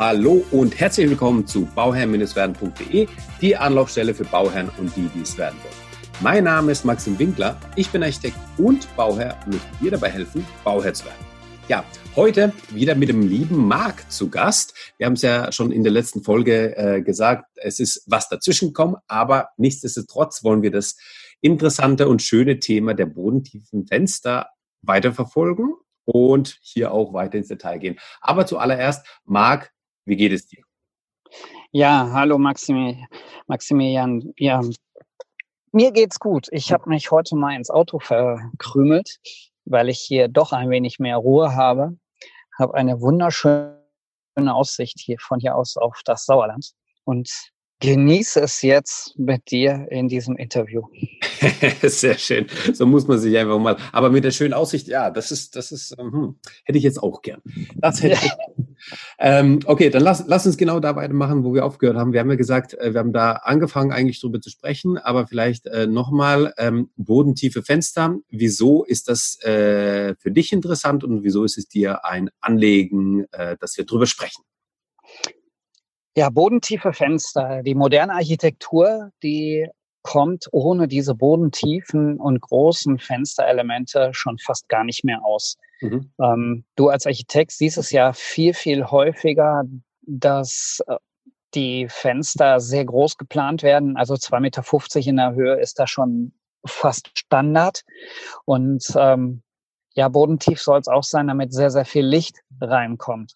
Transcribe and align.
Hallo 0.00 0.42
und 0.50 0.80
herzlich 0.80 1.10
willkommen 1.10 1.46
zu 1.46 1.66
bauherrn-werden.de, 1.74 3.06
die 3.42 3.54
Anlaufstelle 3.54 4.14
für 4.14 4.24
Bauherren 4.24 4.70
und 4.78 4.96
die, 4.96 5.10
die 5.14 5.20
es 5.20 5.36
werden 5.36 5.58
wollen. 5.62 5.74
Mein 6.20 6.44
Name 6.44 6.72
ist 6.72 6.86
Maxim 6.86 7.18
Winkler, 7.18 7.60
ich 7.76 7.90
bin 7.90 8.02
Architekt 8.02 8.38
und 8.56 8.88
Bauherr 8.96 9.38
und 9.44 9.52
möchte 9.52 9.68
dir 9.78 9.90
dabei 9.90 10.08
helfen, 10.08 10.46
Bauherr 10.64 10.94
zu 10.94 11.04
werden. 11.04 11.26
Ja, 11.68 11.84
heute 12.16 12.54
wieder 12.70 12.94
mit 12.94 13.10
dem 13.10 13.28
lieben 13.28 13.68
Marc 13.68 14.10
zu 14.10 14.30
Gast. 14.30 14.72
Wir 14.96 15.04
haben 15.04 15.12
es 15.12 15.20
ja 15.20 15.52
schon 15.52 15.70
in 15.70 15.82
der 15.82 15.92
letzten 15.92 16.22
Folge 16.22 16.74
äh, 16.78 17.02
gesagt, 17.02 17.50
es 17.56 17.78
ist 17.78 18.02
was 18.06 18.30
dazwischen 18.30 18.68
gekommen, 18.68 18.96
aber 19.06 19.50
nichtsdestotrotz 19.58 20.42
wollen 20.42 20.62
wir 20.62 20.70
das 20.70 20.96
interessante 21.42 22.08
und 22.08 22.22
schöne 22.22 22.58
Thema 22.58 22.94
der 22.94 23.04
bodentiefen 23.04 23.86
Fenster 23.86 24.48
weiterverfolgen 24.80 25.74
und 26.06 26.58
hier 26.62 26.90
auch 26.90 27.12
weiter 27.12 27.36
ins 27.36 27.48
Detail 27.48 27.76
gehen. 27.76 27.98
Aber 28.22 28.46
zuallererst, 28.46 29.06
Marc, 29.26 29.70
wie 30.04 30.16
geht 30.16 30.32
es 30.32 30.46
dir? 30.46 30.62
Ja, 31.72 32.10
hallo 32.12 32.38
Maximi, 32.38 33.06
Maximilian. 33.46 34.32
Ja, 34.36 34.60
mir 35.72 35.92
geht's 35.92 36.18
gut. 36.18 36.48
Ich 36.50 36.72
habe 36.72 36.88
mich 36.88 37.10
heute 37.10 37.36
mal 37.36 37.54
ins 37.54 37.70
Auto 37.70 38.00
verkrümelt, 38.00 39.18
weil 39.64 39.88
ich 39.88 40.00
hier 40.00 40.28
doch 40.28 40.52
ein 40.52 40.68
wenig 40.70 40.98
mehr 40.98 41.16
Ruhe 41.16 41.54
habe. 41.54 41.96
Habe 42.58 42.74
eine 42.74 43.00
wunderschöne 43.00 43.76
Aussicht 44.48 44.98
hier 44.98 45.18
von 45.20 45.38
hier 45.38 45.54
aus 45.54 45.76
auf 45.76 46.00
das 46.04 46.26
Sauerland 46.26 46.72
und 47.04 47.30
genieße 47.78 48.40
es 48.40 48.62
jetzt 48.62 49.18
mit 49.18 49.50
dir 49.50 49.86
in 49.90 50.08
diesem 50.08 50.36
Interview. 50.36 50.82
Sehr 51.82 52.18
schön. 52.18 52.46
So 52.72 52.84
muss 52.84 53.06
man 53.06 53.18
sich 53.18 53.36
einfach 53.38 53.58
mal. 53.58 53.76
Aber 53.92 54.10
mit 54.10 54.24
der 54.24 54.32
schönen 54.32 54.54
Aussicht, 54.54 54.88
ja, 54.88 55.10
das 55.10 55.30
ist, 55.30 55.56
das 55.56 55.72
ist, 55.72 55.96
hm, 55.96 56.38
hätte 56.64 56.78
ich 56.78 56.84
jetzt 56.84 57.02
auch 57.02 57.22
gern. 57.22 57.40
Das 57.76 58.02
hätte 58.02 58.18
ich. 58.26 58.30
Ähm, 59.22 59.60
okay, 59.66 59.90
dann 59.90 60.02
lass, 60.02 60.24
lass 60.26 60.46
uns 60.46 60.56
genau 60.56 60.80
da 60.80 60.96
weitermachen, 60.96 61.44
wo 61.44 61.52
wir 61.52 61.66
aufgehört 61.66 61.98
haben. 61.98 62.14
Wir 62.14 62.20
haben 62.20 62.30
ja 62.30 62.36
gesagt, 62.36 62.72
äh, 62.72 62.94
wir 62.94 63.00
haben 63.00 63.12
da 63.12 63.32
angefangen, 63.32 63.92
eigentlich 63.92 64.18
drüber 64.18 64.40
zu 64.40 64.48
sprechen, 64.48 64.96
aber 64.96 65.26
vielleicht 65.26 65.66
äh, 65.66 65.86
nochmal 65.86 66.54
ähm, 66.56 66.88
bodentiefe 66.96 67.62
Fenster. 67.62 68.16
Wieso 68.30 68.82
ist 68.82 69.08
das 69.08 69.38
äh, 69.42 70.14
für 70.16 70.30
dich 70.30 70.54
interessant 70.54 71.04
und 71.04 71.22
wieso 71.22 71.44
ist 71.44 71.58
es 71.58 71.68
dir 71.68 72.06
ein 72.06 72.30
Anlegen, 72.40 73.26
äh, 73.32 73.58
dass 73.60 73.76
wir 73.76 73.84
drüber 73.84 74.06
sprechen? 74.06 74.42
Ja, 76.16 76.30
bodentiefe 76.30 76.94
Fenster. 76.94 77.62
Die 77.62 77.74
moderne 77.74 78.14
Architektur, 78.14 79.10
die 79.22 79.68
kommt 80.02 80.46
ohne 80.50 80.88
diese 80.88 81.14
bodentiefen 81.14 82.18
und 82.18 82.40
großen 82.40 82.98
Fensterelemente 82.98 84.12
schon 84.12 84.38
fast 84.38 84.66
gar 84.70 84.84
nicht 84.84 85.04
mehr 85.04 85.22
aus. 85.22 85.58
Mhm. 85.80 86.12
Ähm, 86.20 86.64
du 86.76 86.88
als 86.88 87.06
Architekt 87.06 87.52
siehst 87.52 87.78
es 87.78 87.90
ja 87.90 88.12
viel, 88.12 88.54
viel 88.54 88.84
häufiger, 88.86 89.64
dass 90.02 90.80
äh, 90.86 90.96
die 91.54 91.88
Fenster 91.88 92.60
sehr 92.60 92.84
groß 92.84 93.16
geplant 93.16 93.62
werden. 93.62 93.96
Also 93.96 94.14
2,50 94.14 94.40
Meter 94.40 95.08
in 95.08 95.16
der 95.16 95.34
Höhe 95.34 95.60
ist 95.60 95.78
da 95.78 95.86
schon 95.86 96.32
fast 96.64 97.10
Standard. 97.18 97.82
Und 98.44 98.84
ähm, 98.96 99.42
ja, 99.94 100.08
bodentief 100.08 100.60
soll 100.60 100.78
es 100.78 100.88
auch 100.88 101.02
sein, 101.02 101.26
damit 101.26 101.52
sehr, 101.52 101.70
sehr 101.70 101.84
viel 101.84 102.06
Licht 102.06 102.38
reinkommt. 102.60 103.34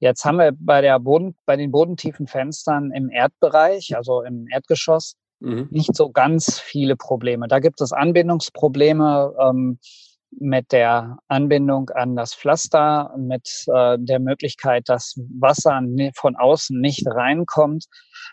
Jetzt 0.00 0.24
haben 0.24 0.38
wir 0.38 0.52
bei, 0.58 0.80
der 0.80 0.98
Boden, 0.98 1.36
bei 1.46 1.56
den 1.56 1.70
bodentiefen 1.70 2.26
Fenstern 2.26 2.90
im 2.90 3.08
Erdbereich, 3.08 3.96
also 3.96 4.22
im 4.22 4.48
Erdgeschoss, 4.50 5.14
mhm. 5.38 5.68
nicht 5.70 5.94
so 5.94 6.10
ganz 6.10 6.58
viele 6.58 6.96
Probleme. 6.96 7.46
Da 7.46 7.60
gibt 7.60 7.80
es 7.80 7.92
Anbindungsprobleme 7.92 9.32
ähm, 9.38 9.78
mit 10.38 10.72
der 10.72 11.18
Anbindung 11.28 11.90
an 11.90 12.16
das 12.16 12.34
Pflaster, 12.34 13.14
mit 13.18 13.64
äh, 13.66 13.96
der 13.98 14.18
Möglichkeit, 14.18 14.88
dass 14.88 15.14
Wasser 15.38 15.80
von 16.16 16.36
außen 16.36 16.80
nicht 16.80 17.06
reinkommt. 17.06 17.86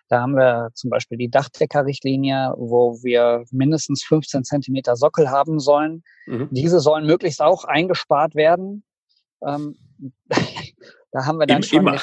Da 0.07 0.21
haben 0.21 0.35
wir 0.35 0.69
zum 0.73 0.89
Beispiel 0.89 1.17
die 1.17 1.29
Dachdeckerrichtlinie, 1.29 2.53
wo 2.57 2.95
wir 3.03 3.43
mindestens 3.51 4.03
15 4.03 4.43
Zentimeter 4.43 4.95
Sockel 4.95 5.29
haben 5.29 5.59
sollen. 5.59 6.03
Mhm. 6.25 6.49
Diese 6.51 6.79
sollen 6.79 7.05
möglichst 7.05 7.41
auch 7.41 7.65
eingespart 7.65 8.35
werden. 8.35 8.83
Ähm, 9.45 9.75
Da 11.11 11.25
haben 11.25 11.39
wir 11.39 11.47
dann 11.47 11.63
schon, 11.63 11.85
den, 11.85 11.99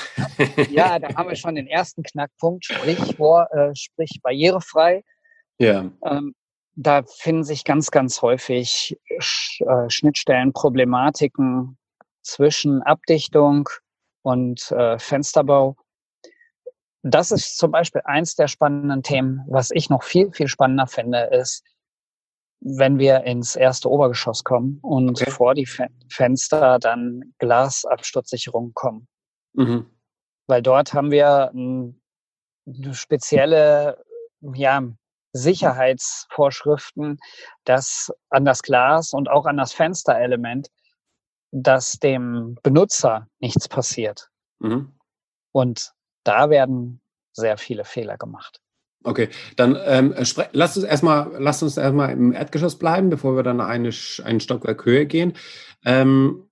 ja, 0.73 0.99
da 0.99 1.15
haben 1.15 1.29
wir 1.29 1.37
schon 1.37 1.55
den 1.55 1.69
ersten 1.69 2.03
Knackpunkt, 2.03 2.65
sprich, 2.65 2.99
vor, 3.17 3.47
äh, 3.53 3.73
sprich 3.75 4.19
barrierefrei. 4.23 5.05
Ja. 5.59 5.91
Ähm, 6.05 6.35
da 6.77 7.03
finden 7.05 7.43
sich 7.43 7.65
ganz, 7.65 7.91
ganz 7.91 8.21
häufig 8.23 8.99
äh, 9.09 9.89
Schnittstellen, 9.89 10.53
Problematiken 10.53 11.79
zwischen 12.23 12.83
Abdichtung 12.83 13.69
und 14.23 14.71
äh, 14.73 14.99
Fensterbau. 14.99 15.77
Das 17.03 17.31
ist 17.31 17.57
zum 17.57 17.71
Beispiel 17.71 18.03
eins 18.05 18.35
der 18.35 18.49
spannenden 18.49 19.03
Themen. 19.03 19.43
Was 19.49 19.71
ich 19.71 19.89
noch 19.89 20.03
viel, 20.03 20.33
viel 20.33 20.49
spannender 20.49 20.87
finde, 20.87 21.21
ist, 21.33 21.65
wenn 22.61 22.99
wir 22.99 23.25
ins 23.25 23.57
erste 23.57 23.89
Obergeschoss 23.89 24.45
kommen 24.45 24.79
und 24.83 25.21
okay. 25.21 25.31
vor 25.31 25.55
die 25.55 25.69
Fenster 26.11 26.79
dann 26.79 27.33
Glasabsturzsicherung 27.39 28.73
kommen. 28.75 29.09
Mhm. 29.55 29.87
Weil 30.47 30.63
dort 30.63 30.93
haben 30.93 31.11
wir 31.11 31.51
eine 31.51 31.95
spezielle 32.93 34.05
ja, 34.55 34.83
Sicherheitsvorschriften, 35.37 37.19
dass 37.65 38.13
an 38.31 38.45
das 38.45 38.63
Glas 38.63 39.13
und 39.13 39.29
auch 39.29 39.47
an 39.47 39.57
das 39.57 39.73
Fensterelement, 39.73 40.69
dass 41.53 41.93
dem 41.93 42.57
Benutzer 42.63 43.29
nichts 43.39 43.69
passiert. 43.69 44.29
Mhm. 44.59 44.93
Und 45.53 45.93
da 46.25 46.51
werden 46.51 47.01
sehr 47.33 47.57
viele 47.57 47.85
Fehler 47.85 48.17
gemacht. 48.17 48.61
Okay, 49.05 49.29
dann 49.55 49.79
ähm, 49.85 50.15
lass 50.53 50.77
uns 50.77 50.85
erstmal, 50.85 51.31
lass 51.39 51.63
uns 51.63 51.77
erstmal 51.77 52.11
im 52.11 52.33
Erdgeschoss 52.33 52.77
bleiben, 52.77 53.09
bevor 53.09 53.37
wir 53.37 53.45
dann 53.45 53.61
eine, 53.61 53.91
einen 54.25 54.41
Stockwerk 54.41 54.85
höher 54.85 55.05
gehen. 55.05 55.35
Ähm, 55.85 56.46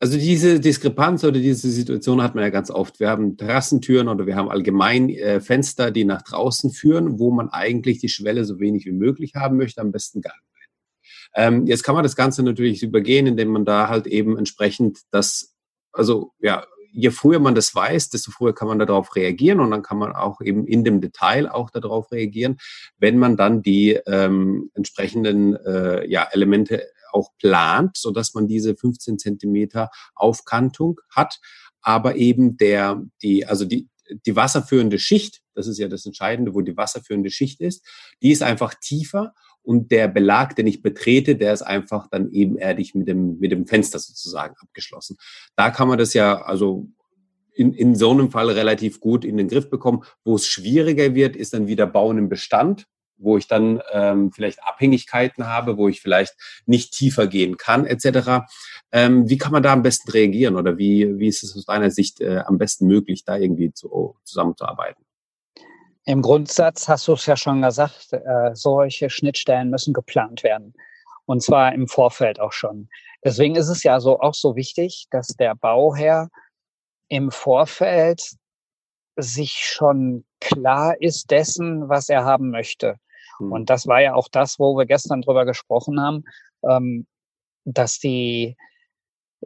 also 0.00 0.16
diese 0.16 0.60
Diskrepanz 0.60 1.24
oder 1.24 1.40
diese 1.40 1.70
Situation 1.70 2.22
hat 2.22 2.34
man 2.34 2.44
ja 2.44 2.50
ganz 2.50 2.70
oft. 2.70 3.00
Wir 3.00 3.08
haben 3.08 3.36
Terrassentüren 3.36 4.08
oder 4.08 4.26
wir 4.26 4.36
haben 4.36 4.48
allgemein 4.48 5.10
äh, 5.10 5.40
Fenster, 5.40 5.90
die 5.90 6.04
nach 6.04 6.22
draußen 6.22 6.70
führen, 6.70 7.18
wo 7.18 7.30
man 7.30 7.48
eigentlich 7.48 7.98
die 7.98 8.08
Schwelle 8.08 8.44
so 8.44 8.60
wenig 8.60 8.86
wie 8.86 8.92
möglich 8.92 9.34
haben 9.34 9.56
möchte, 9.56 9.80
am 9.80 9.90
besten 9.90 10.20
gar 10.20 10.34
nicht. 10.34 10.48
Ähm, 11.34 11.66
jetzt 11.66 11.82
kann 11.82 11.94
man 11.94 12.04
das 12.04 12.16
Ganze 12.16 12.42
natürlich 12.42 12.82
übergehen, 12.82 13.26
indem 13.26 13.48
man 13.48 13.64
da 13.64 13.88
halt 13.88 14.06
eben 14.06 14.38
entsprechend 14.38 15.00
das, 15.10 15.54
also 15.92 16.32
ja, 16.40 16.64
je 16.90 17.10
früher 17.10 17.38
man 17.38 17.54
das 17.54 17.74
weiß, 17.74 18.10
desto 18.10 18.30
früher 18.30 18.54
kann 18.54 18.68
man 18.68 18.78
darauf 18.78 19.14
reagieren 19.14 19.60
und 19.60 19.70
dann 19.70 19.82
kann 19.82 19.98
man 19.98 20.12
auch 20.12 20.40
eben 20.40 20.66
in 20.66 20.84
dem 20.84 21.00
Detail 21.00 21.48
auch 21.48 21.70
darauf 21.70 22.10
reagieren, 22.12 22.56
wenn 22.98 23.18
man 23.18 23.36
dann 23.36 23.62
die 23.62 23.98
ähm, 24.06 24.70
entsprechenden 24.74 25.54
äh, 25.56 26.08
ja, 26.08 26.26
Elemente 26.32 26.82
auch 27.12 27.30
plant, 27.38 27.96
so 27.96 28.10
dass 28.10 28.34
man 28.34 28.46
diese 28.46 28.76
15 28.76 29.18
Zentimeter 29.18 29.90
Aufkantung 30.14 31.00
hat, 31.14 31.40
aber 31.80 32.16
eben 32.16 32.56
der, 32.56 33.02
die, 33.22 33.46
also 33.46 33.64
die, 33.64 33.88
die 34.26 34.36
wasserführende 34.36 34.98
Schicht, 34.98 35.42
das 35.54 35.66
ist 35.66 35.78
ja 35.78 35.88
das 35.88 36.06
Entscheidende, 36.06 36.54
wo 36.54 36.60
die 36.60 36.76
wasserführende 36.76 37.30
Schicht 37.30 37.60
ist, 37.60 37.86
die 38.22 38.30
ist 38.30 38.42
einfach 38.42 38.74
tiefer 38.74 39.34
und 39.62 39.90
der 39.90 40.08
Belag, 40.08 40.56
den 40.56 40.66
ich 40.66 40.82
betrete, 40.82 41.36
der 41.36 41.52
ist 41.52 41.62
einfach 41.62 42.08
dann 42.10 42.30
ebenerdig 42.30 42.94
mit 42.94 43.06
dem, 43.06 43.38
mit 43.38 43.52
dem 43.52 43.66
Fenster 43.66 43.98
sozusagen 43.98 44.54
abgeschlossen. 44.60 45.16
Da 45.56 45.70
kann 45.70 45.88
man 45.88 45.98
das 45.98 46.14
ja 46.14 46.40
also 46.40 46.88
in, 47.58 47.74
in 47.74 47.94
so 47.94 48.10
einem 48.12 48.30
Fall 48.30 48.50
relativ 48.50 49.00
gut 49.00 49.24
in 49.24 49.36
den 49.36 49.48
Griff 49.48 49.68
bekommen. 49.68 50.04
Wo 50.24 50.36
es 50.36 50.46
schwieriger 50.46 51.14
wird, 51.14 51.36
ist 51.36 51.52
dann 51.52 51.66
wieder 51.66 51.86
Bauen 51.86 52.16
im 52.16 52.28
Bestand, 52.28 52.86
wo 53.18 53.36
ich 53.36 53.46
dann 53.48 53.82
ähm, 53.92 54.32
vielleicht 54.32 54.62
Abhängigkeiten 54.62 55.46
habe, 55.46 55.76
wo 55.76 55.88
ich 55.88 56.00
vielleicht 56.00 56.34
nicht 56.66 56.92
tiefer 56.92 57.26
gehen 57.26 57.56
kann, 57.56 57.86
etc. 57.86 58.46
Ähm, 58.92 59.28
wie 59.28 59.38
kann 59.38 59.52
man 59.52 59.62
da 59.62 59.72
am 59.72 59.82
besten 59.82 60.10
reagieren 60.10 60.56
oder 60.56 60.78
wie, 60.78 61.18
wie 61.18 61.28
ist 61.28 61.42
es 61.42 61.56
aus 61.56 61.66
deiner 61.66 61.90
Sicht 61.90 62.20
äh, 62.20 62.38
am 62.46 62.58
besten 62.58 62.86
möglich, 62.86 63.24
da 63.24 63.36
irgendwie 63.36 63.72
zu, 63.72 64.16
zusammenzuarbeiten? 64.24 65.04
Im 66.04 66.22
Grundsatz 66.22 66.88
hast 66.88 67.06
du 67.06 67.12
es 67.12 67.26
ja 67.26 67.36
schon 67.36 67.60
gesagt, 67.60 68.12
äh, 68.12 68.54
solche 68.54 69.10
Schnittstellen 69.10 69.68
müssen 69.68 69.92
geplant 69.92 70.42
werden. 70.42 70.74
Und 71.26 71.42
zwar 71.42 71.74
im 71.74 71.86
Vorfeld 71.86 72.40
auch 72.40 72.52
schon. 72.52 72.88
Deswegen 73.22 73.56
ist 73.56 73.68
es 73.68 73.82
ja 73.82 74.00
so 74.00 74.18
auch 74.20 74.32
so 74.32 74.56
wichtig, 74.56 75.08
dass 75.10 75.28
der 75.28 75.54
Bauherr 75.54 76.30
im 77.08 77.30
Vorfeld 77.30 78.22
sich 79.16 79.52
schon 79.52 80.24
klar 80.40 80.94
ist 81.00 81.30
dessen, 81.30 81.88
was 81.88 82.08
er 82.08 82.24
haben 82.24 82.50
möchte. 82.50 82.96
Mhm. 83.38 83.52
Und 83.52 83.70
das 83.70 83.86
war 83.86 84.00
ja 84.00 84.14
auch 84.14 84.28
das, 84.28 84.58
wo 84.58 84.76
wir 84.76 84.86
gestern 84.86 85.22
drüber 85.22 85.44
gesprochen 85.44 86.00
haben, 86.00 86.24
ähm, 86.68 87.06
dass 87.64 87.98
die, 87.98 88.56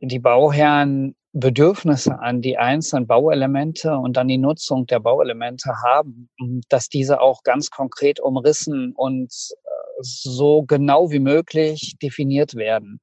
die 0.00 0.18
Bauherren 0.18 1.14
Bedürfnisse 1.32 2.18
an 2.18 2.42
die 2.42 2.58
einzelnen 2.58 3.06
Bauelemente 3.06 3.96
und 3.96 4.18
an 4.18 4.28
die 4.28 4.36
Nutzung 4.36 4.86
der 4.86 5.00
Bauelemente 5.00 5.72
haben, 5.82 6.28
dass 6.68 6.88
diese 6.88 7.20
auch 7.22 7.42
ganz 7.42 7.70
konkret 7.70 8.20
umrissen 8.20 8.92
und 8.94 9.32
äh, 9.32 9.68
so 10.00 10.62
genau 10.62 11.10
wie 11.10 11.20
möglich 11.20 11.96
definiert 12.02 12.54
werden. 12.54 13.00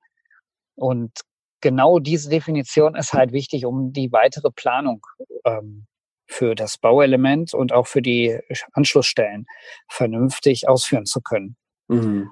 Und 0.75 1.11
genau 1.61 1.97
diese 1.97 2.29
Definition 2.29 2.95
ist 2.95 3.13
halt 3.13 3.31
wichtig, 3.31 3.65
um 3.65 3.93
die 3.93 4.11
weitere 4.11 4.51
Planung 4.51 5.05
ähm, 5.43 5.87
für 6.29 6.53
das 6.53 6.77
Bauelement 6.77 7.53
und 7.53 7.73
auch 7.73 7.87
für 7.87 8.03
die 8.03 8.39
Anschlussstellen 8.73 9.47
vernünftig 9.87 10.69
ausführen 10.69 11.05
zu 11.05 11.21
können. 11.21 11.57
Mhm. 11.87 12.29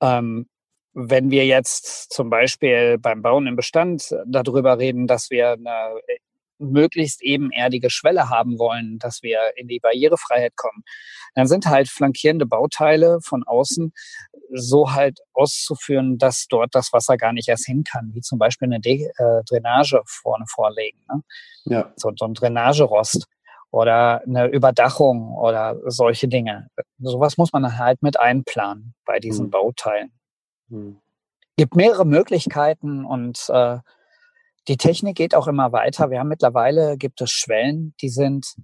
Ähm, 0.00 0.46
wenn 0.92 1.30
wir 1.32 1.44
jetzt 1.44 2.12
zum 2.12 2.30
Beispiel 2.30 2.96
beim 2.98 3.22
Bauen 3.22 3.48
im 3.48 3.56
Bestand 3.56 4.14
darüber 4.24 4.78
reden, 4.78 5.08
dass 5.08 5.30
wir 5.30 5.52
eine 5.52 6.00
möglichst 6.58 7.22
ebenerdige 7.22 7.90
Schwelle 7.90 8.30
haben 8.30 8.58
wollen, 8.58 8.98
dass 8.98 9.22
wir 9.22 9.38
in 9.56 9.68
die 9.68 9.80
Barrierefreiheit 9.80 10.56
kommen, 10.56 10.84
dann 11.34 11.46
sind 11.46 11.66
halt 11.66 11.88
flankierende 11.88 12.46
Bauteile 12.46 13.18
von 13.22 13.42
außen 13.44 13.92
so 14.52 14.92
halt 14.92 15.20
auszuführen, 15.32 16.18
dass 16.18 16.46
dort 16.48 16.74
das 16.74 16.92
Wasser 16.92 17.16
gar 17.16 17.32
nicht 17.32 17.48
erst 17.48 17.66
hin 17.66 17.84
kann, 17.84 18.10
wie 18.14 18.20
zum 18.20 18.38
Beispiel 18.38 18.66
eine 18.66 18.80
De 18.80 19.04
äh, 19.04 19.42
Drainage 19.48 20.02
vorne 20.06 20.44
vorlegen. 20.48 20.98
Ne? 21.08 21.22
Ja. 21.64 21.92
So, 21.96 22.12
so 22.16 22.26
ein 22.26 22.34
Drainagerost 22.34 23.26
oder 23.70 24.22
eine 24.22 24.46
Überdachung 24.46 25.34
oder 25.34 25.76
solche 25.86 26.28
Dinge. 26.28 26.68
Sowas 26.98 27.36
muss 27.36 27.52
man 27.52 27.76
halt 27.78 28.02
mit 28.02 28.20
einplanen 28.20 28.94
bei 29.04 29.18
diesen 29.18 29.46
hm. 29.46 29.50
Bauteilen. 29.50 30.12
Hm. 30.68 31.00
Gibt 31.56 31.74
mehrere 31.74 32.04
Möglichkeiten 32.04 33.04
und 33.04 33.48
äh, 33.48 33.78
die 34.68 34.76
Technik 34.76 35.16
geht 35.16 35.34
auch 35.34 35.46
immer 35.46 35.72
weiter. 35.72 36.10
Wir 36.10 36.20
haben 36.20 36.28
mittlerweile 36.28 36.96
gibt 36.96 37.20
es 37.20 37.30
Schwellen, 37.30 37.94
die 38.00 38.08
sind 38.08 38.56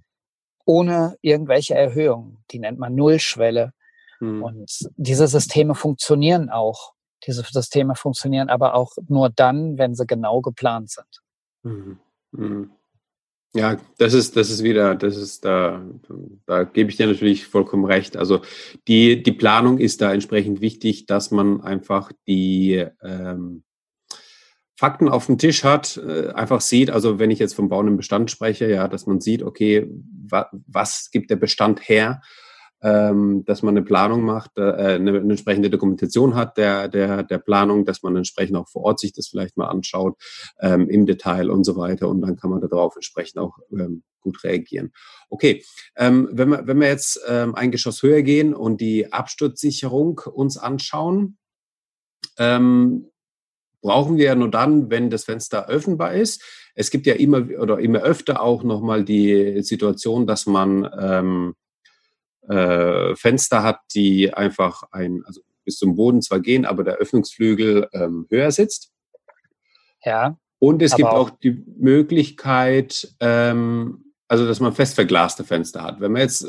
ohne 0.65 1.17
irgendwelche 1.21 1.75
Erhöhungen. 1.75 2.43
Die 2.51 2.59
nennt 2.59 2.79
man 2.79 2.95
Nullschwelle. 2.95 3.73
Hm. 4.19 4.43
Und 4.43 4.89
diese 4.95 5.27
Systeme 5.27 5.75
funktionieren 5.75 6.49
auch. 6.49 6.93
Diese 7.25 7.43
Systeme 7.43 7.95
funktionieren 7.95 8.49
aber 8.49 8.73
auch 8.73 8.93
nur 9.07 9.29
dann, 9.29 9.77
wenn 9.77 9.95
sie 9.95 10.05
genau 10.05 10.41
geplant 10.41 10.91
sind. 10.91 11.21
Hm. 11.63 11.99
Hm. 12.35 12.71
Ja, 13.53 13.77
das 13.97 14.13
ist, 14.13 14.37
das 14.37 14.49
ist 14.49 14.63
wieder, 14.63 14.95
das 14.95 15.17
ist 15.17 15.43
da, 15.43 15.85
da 16.45 16.63
gebe 16.63 16.89
ich 16.89 16.95
dir 16.95 17.07
natürlich 17.07 17.45
vollkommen 17.47 17.83
recht. 17.83 18.15
Also 18.15 18.41
die, 18.87 19.21
die 19.21 19.33
Planung 19.33 19.77
ist 19.77 20.01
da 20.01 20.13
entsprechend 20.13 20.61
wichtig, 20.61 21.05
dass 21.05 21.31
man 21.31 21.59
einfach 21.59 22.13
die 22.27 22.85
ähm, 23.03 23.63
Fakten 24.81 25.09
auf 25.09 25.27
dem 25.27 25.37
Tisch 25.37 25.63
hat, 25.63 25.97
äh, 25.97 26.29
einfach 26.29 26.59
sieht, 26.59 26.89
also 26.89 27.19
wenn 27.19 27.29
ich 27.29 27.37
jetzt 27.37 27.53
vom 27.53 27.69
Bauen 27.69 27.87
im 27.87 27.97
Bestand 27.97 28.31
spreche, 28.31 28.67
ja, 28.67 28.87
dass 28.87 29.05
man 29.05 29.21
sieht, 29.21 29.43
okay, 29.43 29.87
wa, 30.27 30.49
was 30.65 31.11
gibt 31.11 31.29
der 31.29 31.35
Bestand 31.35 31.87
her 31.87 32.21
ähm, 32.83 33.43
dass 33.45 33.61
man 33.61 33.77
eine 33.77 33.85
Planung 33.85 34.23
macht, 34.23 34.57
äh, 34.57 34.61
eine, 34.61 35.11
eine, 35.11 35.19
entsprechende 35.19 35.69
Dokumentation 35.69 36.33
hat 36.33 36.57
der, 36.57 36.87
der, 36.87 37.21
der 37.21 37.37
Planung, 37.37 37.85
dass 37.85 38.01
man 38.01 38.15
entsprechend 38.15 38.57
auch 38.57 38.67
vor 38.67 38.83
Ort 38.83 38.99
sich 38.99 39.13
das 39.13 39.27
vielleicht 39.27 39.55
mal 39.55 39.67
anschaut 39.67 40.15
ähm, 40.59 40.89
im 40.89 41.05
Detail 41.05 41.51
und 41.51 41.63
so 41.63 41.77
weiter 41.77 42.09
und 42.09 42.21
dann 42.21 42.37
kann 42.37 42.49
man 42.49 42.59
darauf 42.59 42.95
entsprechend 42.95 43.37
auch 43.37 43.59
ähm, 43.71 44.01
gut 44.19 44.43
reagieren. 44.43 44.93
Okay, 45.29 45.63
ähm, 45.95 46.27
wenn, 46.31 46.49
wir, 46.49 46.65
wenn 46.65 46.79
wir 46.79 46.87
jetzt 46.87 47.19
ähm, 47.27 47.53
ein 47.53 47.69
Geschoss 47.69 48.01
höher 48.01 48.23
gehen 48.23 48.55
und 48.55 48.81
die 48.81 49.13
Absturzsicherung 49.13 50.19
uns 50.33 50.57
anschauen, 50.57 51.37
ähm, 52.39 53.11
brauchen 53.81 54.17
wir 54.17 54.25
ja 54.25 54.35
nur 54.35 54.49
dann, 54.49 54.89
wenn 54.89 55.09
das 55.09 55.25
Fenster 55.25 55.67
öffnbar 55.67 56.13
ist. 56.13 56.43
Es 56.75 56.91
gibt 56.91 57.05
ja 57.05 57.15
immer 57.15 57.47
oder 57.59 57.79
immer 57.79 57.99
öfter 57.99 58.41
auch 58.41 58.63
nochmal 58.63 59.03
die 59.03 59.61
Situation, 59.63 60.27
dass 60.27 60.45
man 60.45 60.89
ähm, 60.99 61.55
äh, 62.47 63.15
Fenster 63.15 63.63
hat, 63.63 63.79
die 63.93 64.33
einfach 64.33 64.83
ein, 64.91 65.23
also 65.25 65.41
bis 65.63 65.77
zum 65.77 65.95
Boden 65.95 66.21
zwar 66.21 66.39
gehen, 66.39 66.65
aber 66.65 66.83
der 66.83 66.95
Öffnungsflügel 66.95 67.89
ähm, 67.93 68.25
höher 68.29 68.51
sitzt. 68.51 68.91
Ja. 70.03 70.37
Und 70.59 70.81
es 70.81 70.95
gibt 70.95 71.09
auch, 71.09 71.31
auch 71.31 71.39
die 71.39 71.63
Möglichkeit, 71.77 73.15
ähm, 73.19 74.13
also 74.27 74.47
dass 74.47 74.59
man 74.59 74.73
fest 74.73 74.95
verglaste 74.95 75.43
Fenster 75.43 75.83
hat. 75.83 75.99
Wenn 75.99 76.13
wir 76.13 76.21
jetzt 76.21 76.47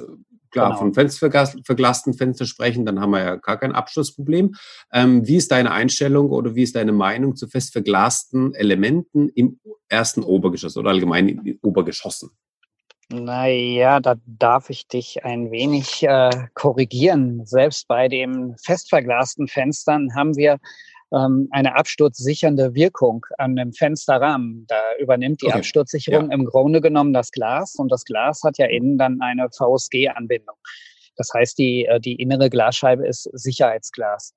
klar 0.53 0.69
genau. 0.69 0.79
von 0.79 0.95
fensterverglasten 0.95 2.15
Fenstern 2.15 2.47
sprechen, 2.47 2.87
dann 2.87 3.01
haben 3.01 3.11
wir 3.11 3.21
ja 3.21 3.37
gar 3.37 3.59
kein 3.59 3.73
Abschlussproblem. 3.73 4.55
Ähm, 4.93 5.27
wie 5.27 5.37
ist 5.37 5.51
deine 5.51 5.73
Einstellung 5.73 6.31
oder 6.31 6.55
wie 6.55 6.63
ist 6.63 6.77
deine 6.77 6.93
Meinung 6.93 7.35
zu 7.35 7.49
fest 7.49 7.73
verglasten 7.73 8.55
Elementen 8.55 9.29
im 9.31 9.59
ersten 9.89 10.23
Obergeschoss 10.23 10.77
oder 10.77 10.91
allgemein 10.91 11.29
in 11.29 11.59
Obergeschossen? 11.63 12.31
Naja, 13.09 14.01
da 14.01 14.15
darf 14.25 14.71
ich 14.71 14.87
dich 14.89 15.25
ein 15.25 15.51
wenig 15.51 16.03
äh, 16.03 16.31
korrigieren. 16.55 17.45
Selbst 17.45 17.87
bei 17.87 18.09
den 18.09 18.57
festverglasten 18.57 19.49
Fenstern 19.49 20.15
haben 20.15 20.35
wir 20.37 20.59
ähm, 21.13 21.49
eine 21.51 21.77
absturzsichernde 21.77 22.75
Wirkung 22.75 23.25
an 23.39 23.57
dem 23.57 23.73
Fensterrahmen. 23.73 24.67
Da 24.69 24.81
übernimmt 24.99 25.43
die 25.43 25.47
okay. 25.47 25.59
Absturzsicherung 25.59 26.31
ja. 26.31 26.35
im 26.35 26.45
Grunde 26.45 26.81
genommen 26.81 27.13
das 27.13 27.31
Glas 27.31 27.75
und 27.77 27.91
das 27.91 28.05
Glas 28.05 28.43
hat 28.45 28.59
ja 28.59 28.67
innen 28.67 28.99
dann 28.99 29.21
eine 29.21 29.49
VSG-Anbindung. 29.51 30.57
Das 31.17 31.31
heißt, 31.35 31.59
die, 31.59 31.87
äh, 31.87 32.01
die 32.01 32.15
innere 32.15 32.51
Glasscheibe 32.51 33.07
ist 33.07 33.29
Sicherheitsglas. 33.33 34.35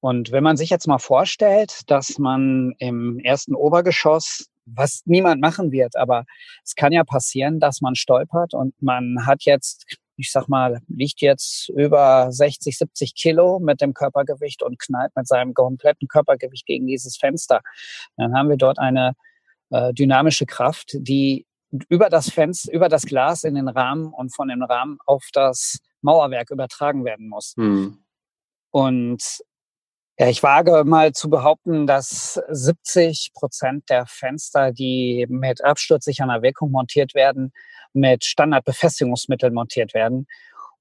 Und 0.00 0.32
wenn 0.32 0.42
man 0.42 0.56
sich 0.56 0.70
jetzt 0.70 0.86
mal 0.86 0.98
vorstellt, 0.98 1.82
dass 1.88 2.18
man 2.18 2.72
im 2.78 3.18
ersten 3.18 3.54
Obergeschoss 3.54 4.50
was 4.76 5.02
niemand 5.04 5.40
machen 5.40 5.72
wird. 5.72 5.96
Aber 5.96 6.24
es 6.64 6.74
kann 6.74 6.92
ja 6.92 7.04
passieren, 7.04 7.60
dass 7.60 7.80
man 7.80 7.94
stolpert 7.94 8.54
und 8.54 8.74
man 8.80 9.26
hat 9.26 9.42
jetzt, 9.44 9.96
ich 10.20 10.30
sag 10.30 10.48
mal, 10.48 10.80
liegt 10.88 11.20
jetzt 11.20 11.70
über 11.70 12.30
60, 12.30 12.76
70 12.76 13.14
Kilo 13.14 13.58
mit 13.58 13.80
dem 13.80 13.94
Körpergewicht 13.94 14.62
und 14.62 14.78
knallt 14.78 15.16
mit 15.16 15.26
seinem 15.26 15.54
kompletten 15.54 16.08
Körpergewicht 16.08 16.66
gegen 16.66 16.86
dieses 16.86 17.16
Fenster. 17.16 17.62
Dann 18.16 18.34
haben 18.34 18.48
wir 18.48 18.56
dort 18.56 18.78
eine 18.78 19.14
äh, 19.70 19.92
dynamische 19.94 20.46
Kraft, 20.46 20.92
die 20.94 21.46
über 21.88 22.10
das 22.10 22.30
Fenster, 22.30 22.72
über 22.72 22.88
das 22.88 23.06
Glas 23.06 23.44
in 23.44 23.54
den 23.54 23.68
Rahmen 23.68 24.12
und 24.12 24.34
von 24.34 24.48
dem 24.48 24.62
Rahmen 24.62 24.98
auf 25.06 25.28
das 25.32 25.78
Mauerwerk 26.02 26.50
übertragen 26.50 27.04
werden 27.04 27.28
muss. 27.28 27.54
Hm. 27.56 28.04
Und 28.70 29.22
ja, 30.20 30.28
ich 30.28 30.42
wage 30.42 30.84
mal 30.84 31.12
zu 31.12 31.30
behaupten, 31.30 31.86
dass 31.86 32.38
70 32.50 33.30
Prozent 33.32 33.88
der 33.88 34.04
Fenster, 34.04 34.70
die 34.70 35.24
mit 35.30 35.64
absturzsichernder 35.64 36.42
Wirkung 36.42 36.70
montiert 36.70 37.14
werden, 37.14 37.54
mit 37.94 38.26
Standardbefestigungsmitteln 38.26 39.54
montiert 39.54 39.94
werden. 39.94 40.26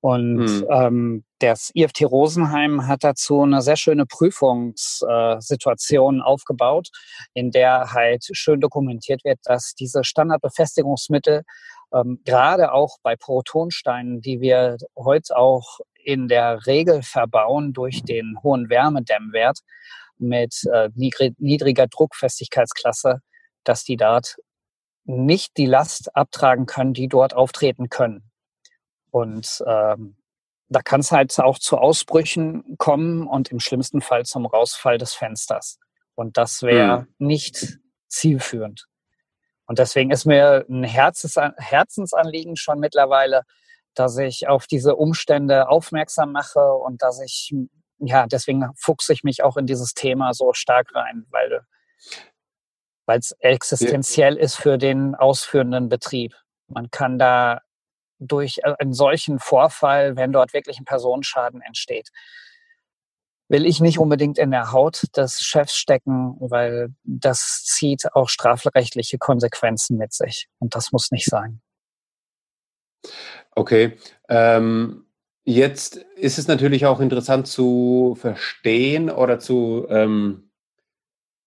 Und 0.01 0.45
hm. 0.45 0.67
ähm, 0.69 1.23
das 1.39 1.71
IFT 1.73 2.03
Rosenheim 2.03 2.85
hat 2.85 3.05
dazu 3.05 3.43
eine 3.43 3.61
sehr 3.61 3.77
schöne 3.77 4.05
Prüfungssituation 4.05 6.19
äh, 6.19 6.21
aufgebaut, 6.21 6.89
in 7.33 7.51
der 7.51 7.93
halt 7.93 8.27
schön 8.33 8.59
dokumentiert 8.59 9.23
wird, 9.23 9.39
dass 9.43 9.73
diese 9.73 10.03
Standardbefestigungsmittel 10.03 11.43
ähm, 11.93 12.19
gerade 12.25 12.73
auch 12.73 12.97
bei 13.03 13.15
Protonsteinen, 13.15 14.19
die 14.19 14.41
wir 14.41 14.75
heute 14.97 15.37
auch 15.37 15.79
in 16.09 16.27
der 16.27 16.65
Regel 16.65 17.03
verbauen 17.03 17.71
durch 17.71 18.03
den 18.03 18.41
hohen 18.41 18.67
Wärmedämmwert 18.67 19.59
mit 20.17 20.63
äh, 20.73 20.89
niedriger 20.95 21.85
Druckfestigkeitsklasse, 21.85 23.21
dass 23.63 23.83
die 23.83 23.95
dort 23.95 24.37
nicht 25.03 25.55
die 25.57 25.67
Last 25.67 26.15
abtragen 26.15 26.65
können, 26.65 26.93
die 26.93 27.07
dort 27.07 27.35
auftreten 27.35 27.89
können. 27.89 28.31
Und 29.11 29.63
ähm, 29.67 30.17
da 30.67 30.81
kann 30.81 31.01
es 31.01 31.11
halt 31.11 31.39
auch 31.39 31.59
zu 31.59 31.77
Ausbrüchen 31.77 32.75
kommen 32.79 33.27
und 33.27 33.49
im 33.49 33.59
schlimmsten 33.59 34.01
Fall 34.01 34.25
zum 34.25 34.47
Rausfall 34.47 34.97
des 34.97 35.13
Fensters. 35.13 35.77
Und 36.15 36.37
das 36.37 36.63
wäre 36.63 37.01
mhm. 37.01 37.27
nicht 37.27 37.77
zielführend. 38.07 38.87
Und 39.67 39.77
deswegen 39.77 40.09
ist 40.09 40.25
mir 40.25 40.65
ein 40.67 40.83
Herzensanliegen 40.83 42.55
schon 42.55 42.79
mittlerweile, 42.79 43.43
dass 43.99 44.17
ich 44.17 44.47
auf 44.47 44.65
diese 44.65 44.95
Umstände 44.95 45.67
aufmerksam 45.67 46.31
mache 46.31 46.73
und 46.73 47.01
dass 47.01 47.21
ich, 47.21 47.53
ja, 47.97 48.27
deswegen 48.27 48.71
fuchse 48.75 49.11
ich 49.11 49.23
mich 49.23 49.43
auch 49.43 49.57
in 49.57 49.65
dieses 49.65 49.93
Thema 49.93 50.33
so 50.33 50.53
stark 50.53 50.95
rein, 50.95 51.25
weil 51.29 51.61
es 53.07 53.31
existenziell 53.39 54.35
ja. 54.35 54.41
ist 54.41 54.55
für 54.55 54.77
den 54.77 55.15
ausführenden 55.15 55.89
Betrieb. 55.89 56.33
Man 56.67 56.89
kann 56.91 57.19
da 57.19 57.61
durch 58.19 58.59
äh, 58.63 58.75
einen 58.79 58.93
solchen 58.93 59.39
Vorfall, 59.39 60.15
wenn 60.15 60.31
dort 60.31 60.53
wirklich 60.53 60.79
ein 60.79 60.85
Personenschaden 60.85 61.61
entsteht, 61.61 62.09
will 63.49 63.65
ich 63.65 63.81
nicht 63.81 63.99
unbedingt 63.99 64.37
in 64.37 64.51
der 64.51 64.71
Haut 64.71 65.03
des 65.17 65.41
Chefs 65.41 65.75
stecken, 65.75 66.37
weil 66.39 66.93
das 67.03 67.63
zieht 67.65 68.13
auch 68.13 68.29
strafrechtliche 68.29 69.17
Konsequenzen 69.17 69.97
mit 69.97 70.13
sich. 70.13 70.47
Und 70.59 70.75
das 70.75 70.91
muss 70.91 71.11
nicht 71.11 71.25
sein. 71.25 71.61
Okay. 73.59 73.97
Ähm, 74.29 75.03
jetzt 75.43 75.97
ist 76.15 76.39
es 76.39 76.47
natürlich 76.47 76.85
auch 76.85 77.01
interessant 77.01 77.45
zu 77.45 78.15
verstehen 78.17 79.09
oder 79.09 79.37
zu, 79.37 79.85
ähm, 79.89 80.49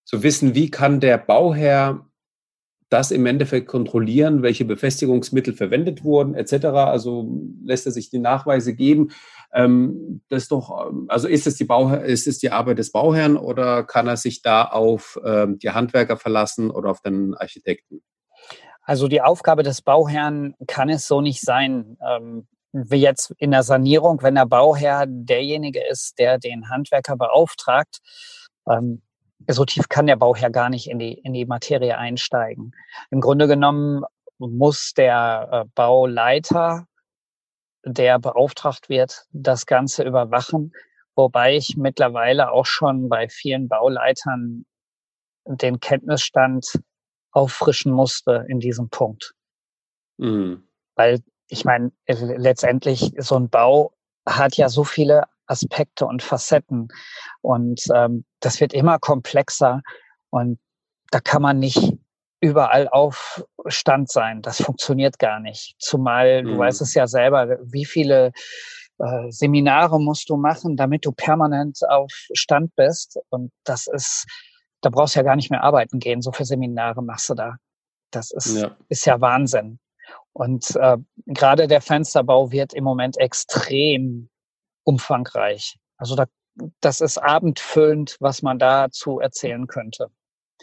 zu 0.05 0.23
wissen, 0.23 0.55
wie 0.55 0.71
kann 0.71 1.01
der 1.01 1.17
Bauherr 1.17 2.07
das 2.91 3.13
im 3.13 3.25
Endeffekt 3.25 3.67
kontrollieren, 3.67 4.43
welche 4.43 4.67
Befestigungsmittel 4.67 5.55
verwendet 5.55 6.05
wurden, 6.05 6.35
etc. 6.35 6.67
Also 6.67 7.27
lässt 7.65 7.87
er 7.87 7.93
sich 7.93 8.11
die 8.11 8.19
Nachweise 8.19 8.75
geben. 8.75 9.13
Ähm, 9.55 10.21
das 10.29 10.49
doch, 10.49 10.93
also 11.09 11.29
ist 11.29 11.47
es 11.47 11.57
die 11.57 11.65
Bau, 11.65 11.95
ist 11.95 12.27
es 12.27 12.39
die 12.39 12.51
Arbeit 12.51 12.79
des 12.79 12.93
Bauherrn 12.93 13.39
oder 13.39 13.85
kann 13.85 14.07
er 14.07 14.19
sich 14.19 14.43
da 14.43 14.65
auf 14.65 15.19
ähm, 15.25 15.59
die 15.59 15.71
Handwerker 15.71 16.19
verlassen 16.19 16.71
oder 16.71 16.91
auf 16.91 17.01
den 17.01 17.33
Architekten? 17.33 18.03
Also 18.83 19.09
die 19.09 19.23
Aufgabe 19.23 19.63
des 19.63 19.83
Bauherrn 19.83 20.55
kann 20.67 20.89
es 20.89 21.07
so 21.07 21.21
nicht 21.21 21.41
sein. 21.41 21.97
Ähm, 22.07 22.47
wie 22.73 22.97
jetzt 22.97 23.33
in 23.39 23.51
der 23.51 23.63
Sanierung, 23.63 24.23
wenn 24.23 24.35
der 24.35 24.47
Bauherr 24.47 25.05
derjenige 25.07 25.87
ist, 25.87 26.19
der 26.19 26.39
den 26.39 26.71
Handwerker 26.71 27.17
beauftragt, 27.17 27.99
ähm, 28.67 29.03
so 29.49 29.65
tief 29.65 29.89
kann 29.89 30.07
der 30.07 30.17
Bauherr 30.17 30.51
gar 30.51 30.71
nicht 30.71 30.89
in 30.89 30.99
die, 30.99 31.13
in 31.13 31.33
die 31.33 31.45
Materie 31.45 31.99
einsteigen. 31.99 32.73
Im 33.11 33.21
Grunde 33.21 33.47
genommen 33.47 34.05
muss 34.39 34.93
der 34.97 35.49
äh, 35.53 35.65
Bauleiter, 35.75 36.87
der 37.85 38.19
beauftragt 38.19 38.89
wird, 38.89 39.27
das 39.33 39.67
Ganze 39.67 40.05
überwachen, 40.05 40.73
wobei 41.15 41.57
ich 41.57 41.77
mittlerweile 41.77 42.53
auch 42.53 42.67
schon 42.67 43.09
bei 43.09 43.29
vielen 43.29 43.69
Bauleitern 43.69 44.65
den 45.45 45.81
Kenntnisstand 45.81 46.81
auffrischen 47.33 47.93
musste 47.93 48.45
in 48.49 48.61
diesem 48.61 48.89
Punkt. 48.89 49.35
Mhm. 50.19 50.69
Weil 50.95 51.21
ich 51.49 51.65
meine, 51.65 51.93
letztendlich 52.07 53.13
so 53.19 53.37
ein 53.37 53.51
Bau 53.51 53.93
hat 54.27 54.57
ja 54.57 54.69
so 54.69 54.85
viele 54.85 55.25
Aspekte 55.47 56.07
und 56.07 56.23
Facetten. 56.23 56.89
Und 57.41 57.83
ähm, 57.95 58.25
das 58.41 58.61
wird 58.61 58.73
immer 58.73 58.99
komplexer 58.99 59.83
und 60.31 60.59
da 61.11 61.21
kann 61.21 61.43
man 61.43 61.59
nicht 61.59 61.93
überall 62.41 62.89
auf 62.89 63.45
Stand 63.67 64.11
sein. 64.11 64.43
Das 64.43 64.63
funktioniert 64.63 65.19
gar 65.19 65.41
nicht. 65.41 65.75
Zumal, 65.79 66.43
mhm. 66.43 66.49
du 66.49 66.59
weißt 66.59 66.81
es 66.81 66.95
ja 66.95 67.07
selber, 67.07 67.59
wie 67.63 67.85
viele 67.85 68.33
äh, 68.99 69.31
Seminare 69.31 70.01
musst 70.01 70.31
du 70.31 70.37
machen, 70.37 70.77
damit 70.77 71.05
du 71.05 71.13
permanent 71.13 71.79
auf 71.89 72.11
Stand 72.33 72.75
bist. 72.75 73.19
Und 73.31 73.53
das 73.65 73.87
ist, 73.87 74.27
da 74.83 74.91
brauchst 74.91 75.15
du 75.15 75.21
ja 75.21 75.25
gar 75.25 75.37
nicht 75.37 75.51
mehr 75.51 75.63
arbeiten 75.63 75.99
gehen. 75.99 76.21
So 76.21 76.33
viele 76.33 76.47
Seminare 76.47 77.03
machst 77.03 77.31
du 77.31 77.35
da. 77.35 77.57
Das 78.11 78.31
ist 78.31 78.57
ja, 78.57 78.77
ist 78.89 79.07
ja 79.07 79.21
Wahnsinn. 79.21 79.79
Und 80.33 80.77
äh, 80.77 80.99
gerade 81.27 81.67
der 81.69 81.81
Fensterbau 81.81 82.51
wird 82.51 82.75
im 82.75 82.85
Moment 82.85 83.17
extrem 83.19 84.29
umfangreich. 84.85 85.79
Also 85.97 86.17
da, 86.17 86.27
das 86.81 87.01
ist 87.01 87.19
abendfüllend, 87.19 88.17
was 88.21 88.43
man 88.43 88.59
dazu 88.59 89.21
erzählen 89.21 89.67
könnte. 89.67 90.09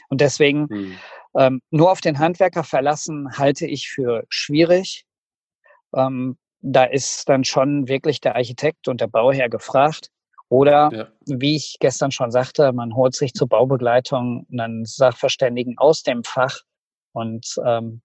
Und 0.09 0.21
deswegen 0.21 0.67
hm. 0.69 0.97
ähm, 1.37 1.61
nur 1.71 1.91
auf 1.91 2.01
den 2.01 2.19
Handwerker 2.19 2.63
verlassen 2.63 3.37
halte 3.37 3.65
ich 3.65 3.89
für 3.89 4.25
schwierig. 4.29 5.05
Ähm, 5.95 6.37
da 6.61 6.83
ist 6.83 7.29
dann 7.29 7.43
schon 7.45 7.87
wirklich 7.87 8.19
der 8.19 8.35
Architekt 8.35 8.87
und 8.87 9.01
der 9.01 9.07
Bauherr 9.07 9.49
gefragt. 9.49 10.09
Oder 10.49 10.89
ja. 10.91 11.07
wie 11.25 11.55
ich 11.55 11.77
gestern 11.79 12.11
schon 12.11 12.31
sagte, 12.31 12.73
man 12.73 12.95
holt 12.95 13.15
sich 13.15 13.33
zur 13.33 13.47
Baubegleitung 13.47 14.47
einen 14.51 14.83
Sachverständigen 14.83 15.77
aus 15.77 16.01
dem 16.01 16.23
Fach 16.23 16.61
und 17.13 17.55
ähm, 17.63 18.01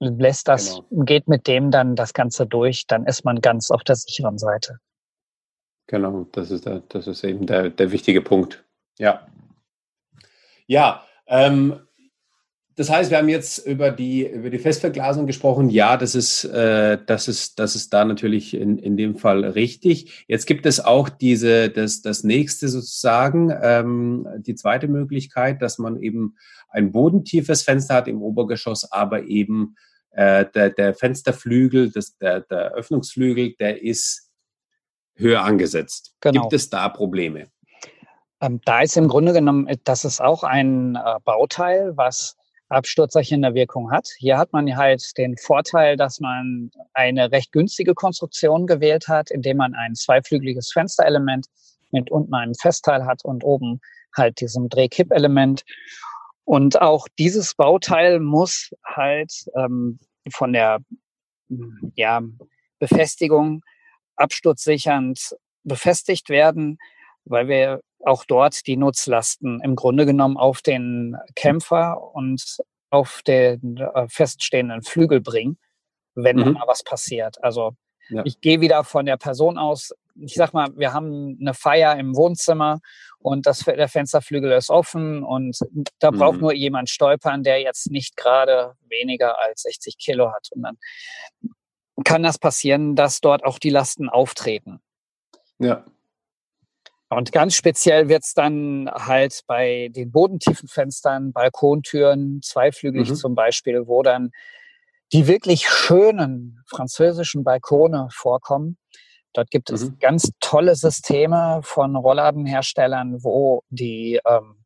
lässt 0.00 0.48
das, 0.48 0.80
genau. 0.88 1.04
geht 1.04 1.28
mit 1.28 1.46
dem 1.46 1.70
dann 1.70 1.94
das 1.94 2.14
Ganze 2.14 2.46
durch, 2.46 2.86
dann 2.86 3.04
ist 3.04 3.24
man 3.24 3.40
ganz 3.40 3.70
auf 3.70 3.84
der 3.84 3.96
sicheren 3.96 4.38
Seite. 4.38 4.78
Genau, 5.86 6.26
das 6.32 6.50
ist, 6.50 6.66
der, 6.66 6.80
das 6.88 7.06
ist 7.06 7.22
eben 7.22 7.46
der, 7.46 7.70
der 7.70 7.92
wichtige 7.92 8.22
Punkt. 8.22 8.64
Ja. 8.98 9.26
Ja, 10.66 11.04
ähm, 11.26 11.85
das 12.76 12.90
heißt, 12.90 13.10
wir 13.10 13.16
haben 13.16 13.30
jetzt 13.30 13.66
über 13.66 13.90
die, 13.90 14.26
über 14.26 14.50
die 14.50 14.58
Festverglasung 14.58 15.26
gesprochen. 15.26 15.70
Ja, 15.70 15.96
das 15.96 16.14
ist, 16.14 16.44
äh, 16.44 16.98
das 17.06 17.26
ist, 17.26 17.58
das 17.58 17.74
ist 17.74 17.92
da 17.94 18.04
natürlich 18.04 18.52
in, 18.52 18.78
in 18.78 18.98
dem 18.98 19.16
Fall 19.16 19.44
richtig. 19.44 20.24
Jetzt 20.28 20.46
gibt 20.46 20.66
es 20.66 20.84
auch 20.84 21.08
diese, 21.08 21.70
das, 21.70 22.02
das 22.02 22.22
nächste 22.22 22.68
sozusagen, 22.68 23.50
ähm, 23.62 24.28
die 24.40 24.54
zweite 24.54 24.88
Möglichkeit, 24.88 25.62
dass 25.62 25.78
man 25.78 25.96
eben 25.96 26.36
ein 26.68 26.92
bodentiefes 26.92 27.62
Fenster 27.62 27.94
hat 27.94 28.08
im 28.08 28.20
Obergeschoss, 28.20 28.92
aber 28.92 29.24
eben 29.24 29.76
äh, 30.10 30.44
der, 30.54 30.68
der 30.68 30.94
Fensterflügel, 30.94 31.90
das, 31.90 32.18
der, 32.18 32.40
der 32.40 32.72
Öffnungsflügel, 32.72 33.54
der 33.58 33.82
ist 33.82 34.30
höher 35.14 35.42
angesetzt. 35.42 36.14
Genau. 36.20 36.42
Gibt 36.42 36.52
es 36.52 36.68
da 36.68 36.90
Probleme? 36.90 37.46
Ähm, 38.42 38.60
da 38.66 38.82
ist 38.82 38.98
im 38.98 39.08
Grunde 39.08 39.32
genommen, 39.32 39.66
äh, 39.66 39.78
das 39.82 40.04
ist 40.04 40.20
auch 40.20 40.42
ein 40.42 40.96
äh, 40.96 41.14
Bauteil, 41.24 41.96
was 41.96 42.36
absturzerchende 42.68 43.54
Wirkung 43.54 43.90
hat. 43.90 44.08
Hier 44.18 44.38
hat 44.38 44.52
man 44.52 44.76
halt 44.76 45.16
den 45.16 45.36
Vorteil, 45.36 45.96
dass 45.96 46.20
man 46.20 46.70
eine 46.94 47.30
recht 47.30 47.52
günstige 47.52 47.94
Konstruktion 47.94 48.66
gewählt 48.66 49.08
hat, 49.08 49.30
indem 49.30 49.58
man 49.58 49.74
ein 49.74 49.94
zweiflügeliges 49.94 50.72
Fensterelement 50.72 51.46
mit 51.92 52.10
unten 52.10 52.34
einem 52.34 52.54
Festteil 52.54 53.06
hat 53.06 53.24
und 53.24 53.44
oben 53.44 53.80
halt 54.16 54.40
diesem 54.40 54.68
Drehkippelement. 54.68 55.62
Und 56.44 56.80
auch 56.80 57.06
dieses 57.18 57.54
Bauteil 57.54 58.20
muss 58.20 58.70
halt 58.84 59.32
ähm, 59.56 59.98
von 60.32 60.52
der 60.52 60.80
ja, 61.94 62.22
Befestigung 62.78 63.62
absturzsichernd 64.16 65.36
befestigt 65.64 66.28
werden, 66.28 66.78
weil 67.24 67.48
wir 67.48 67.80
auch 68.06 68.24
dort 68.24 68.66
die 68.66 68.76
Nutzlasten 68.76 69.60
im 69.62 69.76
Grunde 69.76 70.06
genommen 70.06 70.36
auf 70.36 70.62
den 70.62 71.16
Kämpfer 71.34 72.14
und 72.14 72.58
auf 72.90 73.22
den 73.26 73.78
äh, 73.78 74.08
feststehenden 74.08 74.82
Flügel 74.82 75.20
bringen, 75.20 75.58
wenn 76.14 76.36
mhm. 76.36 76.52
mal 76.52 76.66
was 76.66 76.82
passiert. 76.82 77.42
Also 77.42 77.72
ja. 78.08 78.22
ich 78.24 78.40
gehe 78.40 78.60
wieder 78.60 78.84
von 78.84 79.06
der 79.06 79.16
Person 79.16 79.58
aus. 79.58 79.92
Ich 80.14 80.34
sag 80.34 80.54
mal, 80.54 80.68
wir 80.76 80.92
haben 80.92 81.36
eine 81.40 81.52
Feier 81.52 81.98
im 81.98 82.16
Wohnzimmer 82.16 82.80
und 83.18 83.46
das, 83.46 83.64
der 83.64 83.88
Fensterflügel 83.88 84.52
ist 84.52 84.70
offen 84.70 85.22
und 85.22 85.58
da 85.98 86.10
braucht 86.10 86.36
mhm. 86.36 86.42
nur 86.42 86.54
jemand 86.54 86.88
stolpern, 86.88 87.42
der 87.42 87.60
jetzt 87.60 87.90
nicht 87.90 88.16
gerade 88.16 88.74
weniger 88.88 89.42
als 89.42 89.62
60 89.62 89.98
Kilo 89.98 90.32
hat. 90.32 90.48
Und 90.52 90.62
dann 90.62 90.78
kann 92.04 92.22
das 92.22 92.38
passieren, 92.38 92.94
dass 92.94 93.20
dort 93.20 93.44
auch 93.44 93.58
die 93.58 93.70
Lasten 93.70 94.08
auftreten. 94.08 94.80
Ja. 95.58 95.84
Und 97.08 97.30
ganz 97.30 97.54
speziell 97.54 98.08
wird 98.08 98.24
es 98.24 98.34
dann 98.34 98.90
halt 98.92 99.42
bei 99.46 99.90
den 99.94 100.10
bodentiefen 100.10 100.68
Fenstern, 100.68 101.32
Balkontüren, 101.32 102.40
zweiflügelig 102.42 103.10
mhm. 103.10 103.14
zum 103.14 103.34
Beispiel, 103.34 103.86
wo 103.86 104.02
dann 104.02 104.30
die 105.12 105.28
wirklich 105.28 105.68
schönen 105.68 106.62
französischen 106.66 107.44
Balkone 107.44 108.08
vorkommen. 108.10 108.76
Dort 109.32 109.50
gibt 109.50 109.70
es 109.70 109.84
mhm. 109.84 109.98
ganz 110.00 110.30
tolle 110.40 110.74
Systeme 110.74 111.60
von 111.62 111.94
Rollladenherstellern, 111.94 113.22
wo 113.22 113.62
die 113.68 114.18
ähm, 114.26 114.64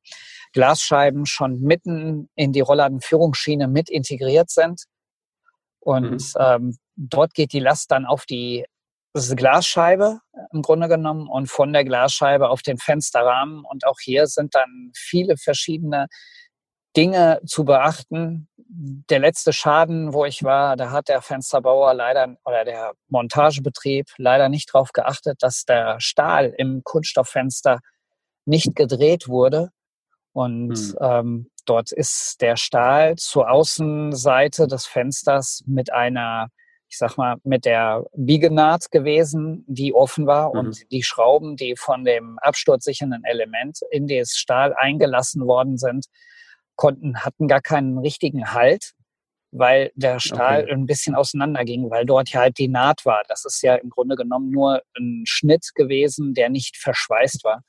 Glasscheiben 0.52 1.26
schon 1.26 1.61
mitten 1.61 2.30
in 2.37 2.52
die 2.52 2.61
Rollladenführungsschiene 2.61 3.68
mit 3.68 3.90
integriert 3.90 4.49
sind. 4.49 4.85
Und 5.80 6.12
mhm. 6.12 6.40
ähm, 6.40 6.78
dort 6.97 7.35
geht 7.35 7.52
die 7.52 7.61
Last 7.61 7.90
dann 7.90 8.06
auf 8.06 8.25
die 8.25 8.64
Glasscheibe 9.12 10.21
im 10.52 10.62
Grunde 10.62 10.88
genommen 10.88 11.29
und 11.29 11.49
von 11.49 11.73
der 11.73 11.85
Glasscheibe 11.85 12.49
auf 12.49 12.62
den 12.62 12.79
Fensterrahmen. 12.79 13.64
Und 13.64 13.87
auch 13.87 13.99
hier 14.00 14.26
sind 14.26 14.55
dann 14.55 14.93
viele 14.95 15.37
verschiedene 15.37 16.07
Dinge 16.97 17.40
zu 17.47 17.64
beachten. 17.64 18.49
Der 18.59 19.19
letzte 19.19 19.52
Schaden, 19.52 20.12
wo 20.12 20.25
ich 20.25 20.43
war, 20.43 20.76
da 20.76 20.90
hat 20.90 21.09
der 21.09 21.23
Fensterbauer 21.23 21.95
leider 21.95 22.37
oder 22.45 22.64
der 22.64 22.93
Montagebetrieb 23.09 24.07
leider 24.17 24.49
nicht 24.49 24.73
darauf 24.73 24.93
geachtet, 24.93 25.43
dass 25.43 25.64
der 25.64 26.00
Stahl 26.00 26.55
im 26.57 26.83
Kunststofffenster 26.85 27.81
nicht 28.45 28.75
gedreht 28.75 29.29
wurde. 29.29 29.71
Und 30.33 30.76
hm. 30.76 30.97
ähm, 31.00 31.50
dort 31.64 31.93
ist 31.93 32.40
der 32.40 32.57
Stahl 32.57 33.17
zur 33.17 33.50
Außenseite 33.50 34.69
des 34.69 34.87
Fensters 34.87 35.62
mit 35.67 35.93
einer 35.93 36.49
ich 36.90 36.99
sag 36.99 37.16
mal, 37.16 37.37
mit 37.44 37.64
der 37.64 38.04
Biegenaht 38.14 38.90
gewesen, 38.90 39.64
die 39.68 39.94
offen 39.94 40.26
war 40.26 40.52
mhm. 40.52 40.59
und 40.59 40.90
die 40.90 41.04
Schrauben, 41.04 41.56
die 41.56 41.76
von 41.76 42.04
dem 42.04 42.38
absturzsichernden 42.40 43.25
Element 43.25 43.78
in 43.92 44.09
das 44.09 44.32
Stahl 44.32 44.75
eingelassen 44.76 45.47
worden 45.47 45.78
sind, 45.78 46.06
konnten, 46.75 47.23
hatten 47.23 47.47
gar 47.47 47.61
keinen 47.61 47.99
richtigen 47.99 48.52
Halt, 48.52 48.92
weil 49.52 49.92
der 49.94 50.18
Stahl 50.18 50.64
okay. 50.64 50.73
ein 50.73 50.87
bisschen 50.87 51.14
auseinander 51.14 51.64
ging, 51.64 51.90
weil 51.90 52.04
dort 52.06 52.30
ja 52.30 52.40
halt 52.40 52.59
die 52.59 52.68
Naht 52.68 53.06
war. 53.06 53.23
Das 53.28 53.44
ist 53.44 53.62
ja 53.62 53.76
im 53.76 53.90
Grunde 53.90 54.16
genommen 54.16 54.50
nur 54.50 54.82
ein 54.99 55.23
Schnitt 55.26 55.70
gewesen, 55.76 56.35
der 56.35 56.50
nicht 56.50 56.76
verschweißt 56.76 57.44
war. 57.44 57.62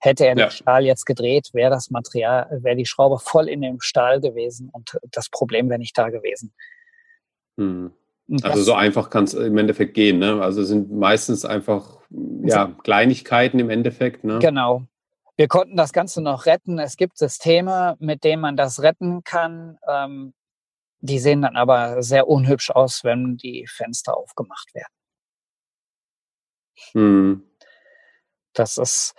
Hätte 0.00 0.24
er 0.26 0.36
ja. 0.36 0.46
den 0.46 0.50
Stahl 0.50 0.84
jetzt 0.84 1.06
gedreht, 1.06 1.50
wäre 1.52 1.70
das 1.70 1.90
Material, 1.90 2.48
wäre 2.62 2.76
die 2.76 2.86
Schraube 2.86 3.18
voll 3.20 3.48
in 3.48 3.62
dem 3.62 3.80
Stahl 3.80 4.20
gewesen 4.20 4.68
und 4.72 4.98
das 5.12 5.28
Problem 5.28 5.68
wäre 5.68 5.78
nicht 5.78 5.96
da 5.96 6.08
gewesen. 6.08 6.52
Hm. 7.56 7.92
Also 8.42 8.62
so 8.62 8.74
einfach 8.74 9.10
kann 9.10 9.24
es 9.24 9.34
im 9.34 9.58
Endeffekt 9.58 9.94
gehen. 9.94 10.18
Ne? 10.18 10.40
Also 10.40 10.64
sind 10.64 10.90
meistens 10.90 11.44
einfach 11.44 11.98
ja, 12.42 12.74
Kleinigkeiten 12.82 13.58
im 13.58 13.70
Endeffekt. 13.70 14.24
Ne? 14.24 14.38
Genau. 14.38 14.86
Wir 15.36 15.48
konnten 15.48 15.76
das 15.76 15.92
Ganze 15.92 16.22
noch 16.22 16.46
retten. 16.46 16.78
Es 16.78 16.96
gibt 16.96 17.18
Systeme, 17.18 17.96
mit 17.98 18.24
denen 18.24 18.40
man 18.40 18.56
das 18.56 18.82
retten 18.82 19.24
kann. 19.24 19.78
Ähm, 19.88 20.32
die 21.00 21.18
sehen 21.18 21.42
dann 21.42 21.56
aber 21.56 22.02
sehr 22.02 22.28
unhübsch 22.28 22.70
aus, 22.70 23.04
wenn 23.04 23.36
die 23.36 23.66
Fenster 23.68 24.16
aufgemacht 24.16 24.74
werden. 24.74 24.94
Hm. 26.92 27.42
Das 28.54 28.78
ist, 28.78 29.14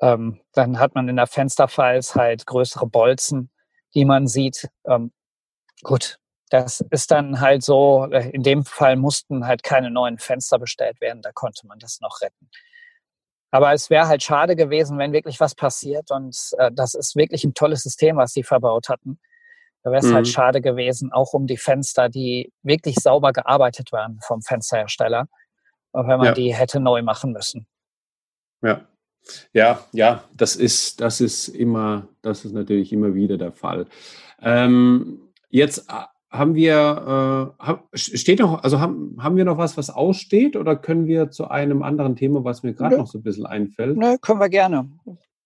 ähm, 0.00 0.40
dann 0.52 0.80
hat 0.80 0.94
man 0.94 1.08
in 1.08 1.16
der 1.16 1.26
Fensterfalz 1.26 2.16
halt 2.16 2.46
größere 2.46 2.86
Bolzen, 2.86 3.50
die 3.94 4.04
man 4.04 4.26
sieht. 4.26 4.68
Ähm, 4.84 5.12
gut, 5.82 6.18
das 6.48 6.80
ist 6.90 7.10
dann 7.10 7.40
halt 7.40 7.62
so, 7.62 8.08
äh, 8.10 8.30
in 8.30 8.42
dem 8.42 8.64
Fall 8.64 8.96
mussten 8.96 9.46
halt 9.46 9.62
keine 9.62 9.90
neuen 9.90 10.18
Fenster 10.18 10.58
bestellt 10.58 11.00
werden, 11.00 11.22
da 11.22 11.32
konnte 11.32 11.66
man 11.66 11.78
das 11.78 12.00
noch 12.00 12.20
retten. 12.20 12.50
Aber 13.50 13.72
es 13.72 13.88
wäre 13.88 14.08
halt 14.08 14.22
schade 14.22 14.56
gewesen, 14.56 14.98
wenn 14.98 15.12
wirklich 15.12 15.40
was 15.40 15.54
passiert 15.54 16.10
und 16.10 16.36
äh, 16.58 16.70
das 16.72 16.94
ist 16.94 17.16
wirklich 17.16 17.44
ein 17.44 17.54
tolles 17.54 17.82
System, 17.82 18.16
was 18.16 18.32
sie 18.32 18.42
verbaut 18.42 18.88
hatten. 18.88 19.18
Da 19.82 19.90
wäre 19.90 20.00
es 20.00 20.06
halt 20.06 20.12
mhm. 20.12 20.16
halt 20.16 20.28
schade 20.28 20.60
gewesen, 20.60 21.12
auch 21.12 21.32
um 21.32 21.46
die 21.46 21.56
Fenster, 21.56 22.08
die 22.08 22.52
wirklich 22.62 22.96
sauber 22.96 23.32
gearbeitet 23.32 23.92
waren 23.92 24.18
vom 24.22 24.42
Fensterhersteller, 24.42 25.28
wenn 25.92 26.06
man 26.06 26.24
ja. 26.24 26.32
die 26.32 26.54
hätte 26.54 26.80
neu 26.80 27.02
machen 27.02 27.32
müssen. 27.32 27.66
Ja. 28.62 28.86
Ja, 29.52 29.84
ja, 29.92 30.24
das 30.34 30.56
ist, 30.56 31.00
das 31.00 31.20
ist 31.20 31.48
immer, 31.48 32.08
das 32.22 32.44
ist 32.44 32.52
natürlich 32.52 32.92
immer 32.92 33.14
wieder 33.14 33.36
der 33.36 33.52
Fall. 33.52 33.86
Ähm, 34.40 35.32
jetzt 35.50 35.88
äh, 35.90 36.04
haben 36.30 36.54
wir, 36.54 37.54
äh, 37.66 37.96
steht 37.96 38.40
noch, 38.40 38.62
also 38.62 38.80
haben, 38.80 39.16
haben 39.18 39.36
wir 39.36 39.44
noch 39.44 39.58
was, 39.58 39.76
was 39.76 39.90
aussteht 39.90 40.56
oder 40.56 40.76
können 40.76 41.06
wir 41.06 41.30
zu 41.30 41.48
einem 41.48 41.82
anderen 41.82 42.16
Thema, 42.16 42.44
was 42.44 42.62
mir 42.62 42.74
gerade 42.74 42.98
noch 42.98 43.06
so 43.06 43.18
ein 43.18 43.22
bisschen 43.22 43.46
einfällt? 43.46 43.96
Nö, 43.96 44.16
können 44.20 44.40
wir 44.40 44.50
gerne. 44.50 44.90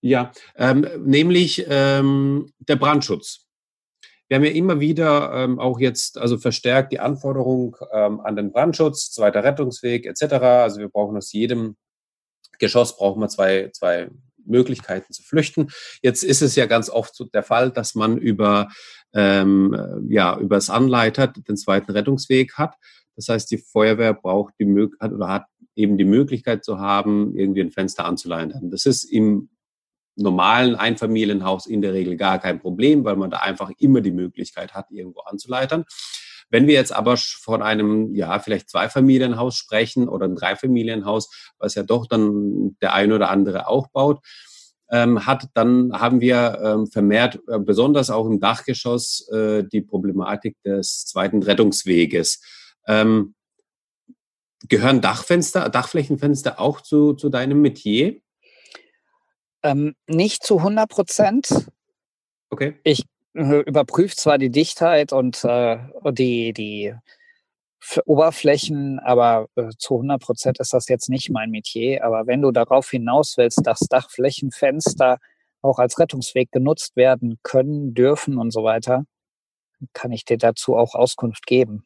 Ja, 0.00 0.32
ähm, 0.56 0.86
nämlich 1.04 1.64
ähm, 1.68 2.52
der 2.58 2.76
Brandschutz. 2.76 3.46
Wir 4.28 4.36
haben 4.36 4.44
ja 4.44 4.50
immer 4.50 4.80
wieder 4.80 5.32
ähm, 5.34 5.60
auch 5.60 5.78
jetzt 5.78 6.18
also 6.18 6.38
verstärkt 6.38 6.92
die 6.92 7.00
Anforderung 7.00 7.76
ähm, 7.92 8.20
an 8.20 8.34
den 8.34 8.50
Brandschutz, 8.50 9.12
zweiter 9.12 9.44
Rettungsweg 9.44 10.06
etc. 10.06 10.22
Also 10.42 10.80
wir 10.80 10.88
brauchen 10.88 11.16
aus 11.16 11.32
jedem 11.32 11.76
Geschoss 12.58 12.96
brauchen 12.96 13.20
wir 13.20 13.28
zwei, 13.28 13.70
zwei 13.72 14.08
Möglichkeiten 14.46 15.12
zu 15.12 15.22
flüchten. 15.22 15.68
Jetzt 16.02 16.22
ist 16.22 16.42
es 16.42 16.56
ja 16.56 16.66
ganz 16.66 16.90
oft 16.90 17.14
so 17.14 17.24
der 17.24 17.42
Fall, 17.42 17.70
dass 17.70 17.94
man 17.94 18.18
über 18.18 18.68
ähm, 19.14 20.06
ja 20.08 20.38
über 20.38 20.56
das 20.56 20.70
Anleiter 20.70 21.28
den 21.28 21.56
zweiten 21.56 21.92
Rettungsweg 21.92 22.54
hat. 22.54 22.74
Das 23.16 23.28
heißt, 23.28 23.50
die 23.50 23.58
Feuerwehr 23.58 24.14
braucht 24.14 24.54
die 24.58 24.64
Möglichkeit 24.64 25.12
oder 25.12 25.28
hat 25.28 25.44
eben 25.74 25.96
die 25.96 26.04
Möglichkeit 26.04 26.64
zu 26.64 26.78
haben, 26.78 27.34
irgendwie 27.34 27.60
ein 27.60 27.70
Fenster 27.70 28.04
anzuleitern. 28.04 28.70
Das 28.70 28.86
ist 28.86 29.04
im 29.04 29.50
normalen 30.16 30.74
Einfamilienhaus 30.74 31.66
in 31.66 31.80
der 31.80 31.94
Regel 31.94 32.16
gar 32.16 32.38
kein 32.38 32.60
Problem, 32.60 33.04
weil 33.04 33.16
man 33.16 33.30
da 33.30 33.38
einfach 33.38 33.70
immer 33.78 34.00
die 34.00 34.10
Möglichkeit 34.10 34.74
hat, 34.74 34.90
irgendwo 34.90 35.20
anzuleitern. 35.20 35.84
Wenn 36.52 36.66
wir 36.66 36.74
jetzt 36.74 36.92
aber 36.92 37.16
von 37.16 37.62
einem, 37.62 38.14
ja, 38.14 38.38
vielleicht 38.38 38.68
Zweifamilienhaus 38.68 39.56
sprechen 39.56 40.06
oder 40.06 40.28
ein 40.28 40.36
Dreifamilienhaus, 40.36 41.30
was 41.58 41.74
ja 41.74 41.82
doch 41.82 42.06
dann 42.06 42.76
der 42.82 42.92
ein 42.92 43.10
oder 43.10 43.30
andere 43.30 43.68
auch 43.68 43.88
baut, 43.88 44.20
ähm, 44.90 45.24
hat, 45.24 45.48
dann 45.54 45.98
haben 45.98 46.20
wir 46.20 46.60
ähm, 46.62 46.86
vermehrt, 46.86 47.40
äh, 47.48 47.58
besonders 47.58 48.10
auch 48.10 48.26
im 48.26 48.38
Dachgeschoss, 48.38 49.26
äh, 49.32 49.64
die 49.64 49.80
Problematik 49.80 50.54
des 50.62 51.06
zweiten 51.06 51.42
Rettungsweges. 51.42 52.42
Ähm, 52.86 53.34
gehören 54.68 55.00
Dachfenster, 55.00 55.70
Dachflächenfenster 55.70 56.60
auch 56.60 56.82
zu, 56.82 57.14
zu 57.14 57.30
deinem 57.30 57.62
Metier? 57.62 58.20
Ähm, 59.62 59.94
nicht 60.06 60.44
zu 60.44 60.58
100 60.58 60.86
Prozent. 60.90 61.66
Okay. 62.50 62.78
Ich 62.84 63.06
äh, 63.34 63.60
überprüfe 63.60 64.16
zwar 64.16 64.38
die 64.38 64.50
Dichtheit 64.50 65.12
und 65.12 65.44
äh, 65.44 65.78
die, 66.12 66.52
die 66.52 66.94
Oberflächen, 68.04 69.00
aber 69.00 69.48
äh, 69.56 69.70
zu 69.76 69.94
100 69.94 70.20
Prozent 70.20 70.60
ist 70.60 70.72
das 70.72 70.88
jetzt 70.88 71.08
nicht 71.08 71.30
mein 71.30 71.50
Metier. 71.50 72.04
Aber 72.04 72.26
wenn 72.26 72.42
du 72.42 72.50
darauf 72.50 72.90
hinaus 72.90 73.36
willst, 73.36 73.66
dass 73.66 73.80
Dachflächenfenster 73.80 75.18
auch 75.62 75.78
als 75.78 75.98
Rettungsweg 75.98 76.50
genutzt 76.52 76.96
werden 76.96 77.38
können, 77.42 77.94
dürfen 77.94 78.38
und 78.38 78.52
so 78.52 78.64
weiter, 78.64 79.04
kann 79.92 80.12
ich 80.12 80.24
dir 80.24 80.38
dazu 80.38 80.76
auch 80.76 80.94
Auskunft 80.94 81.46
geben. 81.46 81.84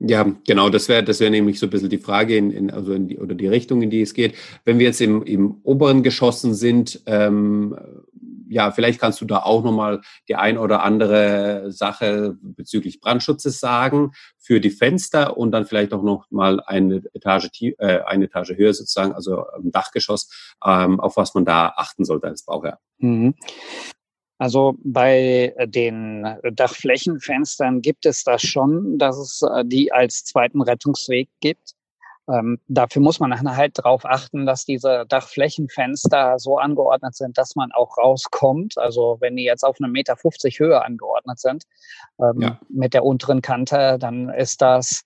Ja, 0.00 0.26
genau, 0.46 0.70
das 0.70 0.88
wäre 0.88 1.04
das 1.04 1.20
wäre 1.20 1.30
nämlich 1.30 1.58
so 1.58 1.66
ein 1.66 1.70
bisschen 1.70 1.88
die 1.88 1.98
Frage 1.98 2.36
in, 2.36 2.50
in, 2.50 2.70
also 2.70 2.92
in 2.92 3.08
die, 3.08 3.18
oder 3.18 3.34
die 3.34 3.46
Richtung, 3.46 3.80
in 3.80 3.90
die 3.90 4.02
es 4.02 4.12
geht. 4.12 4.34
Wenn 4.64 4.78
wir 4.78 4.86
jetzt 4.86 5.00
im, 5.00 5.22
im 5.22 5.60
oberen 5.62 6.02
Geschossen 6.02 6.52
sind, 6.52 7.00
ähm, 7.06 7.76
ja, 8.48 8.70
vielleicht 8.70 9.00
kannst 9.00 9.20
du 9.20 9.24
da 9.24 9.42
auch 9.42 9.62
nochmal 9.62 10.00
die 10.28 10.36
ein 10.36 10.58
oder 10.58 10.82
andere 10.82 11.70
Sache 11.72 12.36
bezüglich 12.40 13.00
Brandschutzes 13.00 13.60
sagen 13.60 14.12
für 14.38 14.60
die 14.60 14.70
Fenster 14.70 15.36
und 15.36 15.52
dann 15.52 15.66
vielleicht 15.66 15.92
auch 15.92 16.02
noch 16.02 16.30
mal 16.30 16.60
eine 16.60 17.02
Etage, 17.14 17.50
äh, 17.78 18.00
eine 18.06 18.26
Etage 18.26 18.56
höher 18.56 18.74
sozusagen, 18.74 19.12
also 19.12 19.44
im 19.56 19.72
Dachgeschoss, 19.72 20.54
ähm, 20.64 21.00
auf 21.00 21.16
was 21.16 21.34
man 21.34 21.44
da 21.44 21.74
achten 21.76 22.04
sollte 22.04 22.28
als 22.28 22.44
Bauherr. 22.44 22.78
Mhm. 22.98 23.34
Also 24.38 24.74
bei 24.82 25.54
den 25.66 26.26
Dachflächenfenstern 26.52 27.82
gibt 27.82 28.04
es 28.04 28.24
das 28.24 28.42
schon, 28.42 28.98
dass 28.98 29.16
es 29.16 29.42
äh, 29.42 29.64
die 29.64 29.92
als 29.92 30.24
zweiten 30.24 30.60
Rettungsweg 30.60 31.28
gibt. 31.40 31.74
Ähm, 32.28 32.58
dafür 32.68 33.02
muss 33.02 33.20
man 33.20 33.56
halt 33.56 33.78
darauf 33.78 34.04
achten, 34.04 34.46
dass 34.46 34.64
diese 34.64 35.04
Dachflächenfenster 35.08 36.38
so 36.38 36.58
angeordnet 36.58 37.14
sind, 37.14 37.36
dass 37.36 37.54
man 37.54 37.70
auch 37.72 37.98
rauskommt. 37.98 38.78
Also 38.78 39.18
wenn 39.20 39.36
die 39.36 39.44
jetzt 39.44 39.64
auf 39.64 39.76
einem 39.80 39.92
Meter 39.92 40.16
50 40.16 40.58
Höhe 40.58 40.82
angeordnet 40.82 41.38
sind 41.38 41.64
ähm, 42.18 42.40
ja. 42.40 42.60
mit 42.68 42.94
der 42.94 43.04
unteren 43.04 43.42
Kante, 43.42 43.98
dann 43.98 44.30
ist 44.30 44.62
das, 44.62 45.02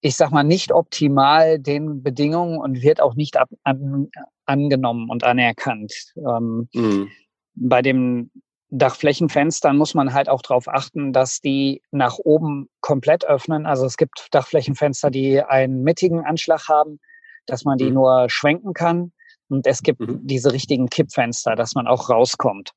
ich 0.00 0.16
sag 0.16 0.30
mal, 0.30 0.44
nicht 0.44 0.72
optimal 0.72 1.58
den 1.58 2.02
Bedingungen 2.02 2.58
und 2.58 2.82
wird 2.82 3.02
auch 3.02 3.14
nicht 3.14 3.36
ab, 3.36 3.50
an, 3.62 4.08
angenommen 4.46 5.10
und 5.10 5.22
anerkannt. 5.22 5.92
Ähm, 6.16 6.68
mhm 6.72 7.10
bei 7.54 7.82
dem 7.82 8.30
Dachflächenfenstern 8.76 9.76
muss 9.76 9.94
man 9.94 10.12
halt 10.12 10.28
auch 10.28 10.42
darauf 10.42 10.66
achten, 10.66 11.12
dass 11.12 11.40
die 11.40 11.82
nach 11.92 12.18
oben 12.18 12.68
komplett 12.80 13.24
öffnen. 13.24 13.66
Also 13.66 13.86
es 13.86 13.96
gibt 13.96 14.26
Dachflächenfenster, 14.32 15.10
die 15.10 15.40
einen 15.42 15.84
mittigen 15.84 16.24
Anschlag 16.24 16.68
haben, 16.68 16.98
dass 17.46 17.64
man 17.64 17.78
die 17.78 17.86
mhm. 17.86 17.94
nur 17.94 18.26
schwenken 18.30 18.74
kann. 18.74 19.12
Und 19.48 19.66
es 19.68 19.82
gibt 19.82 20.00
mhm. 20.00 20.20
diese 20.26 20.52
richtigen 20.52 20.88
Kippfenster, 20.88 21.54
dass 21.54 21.74
man 21.74 21.86
auch 21.86 22.10
rauskommt. 22.10 22.72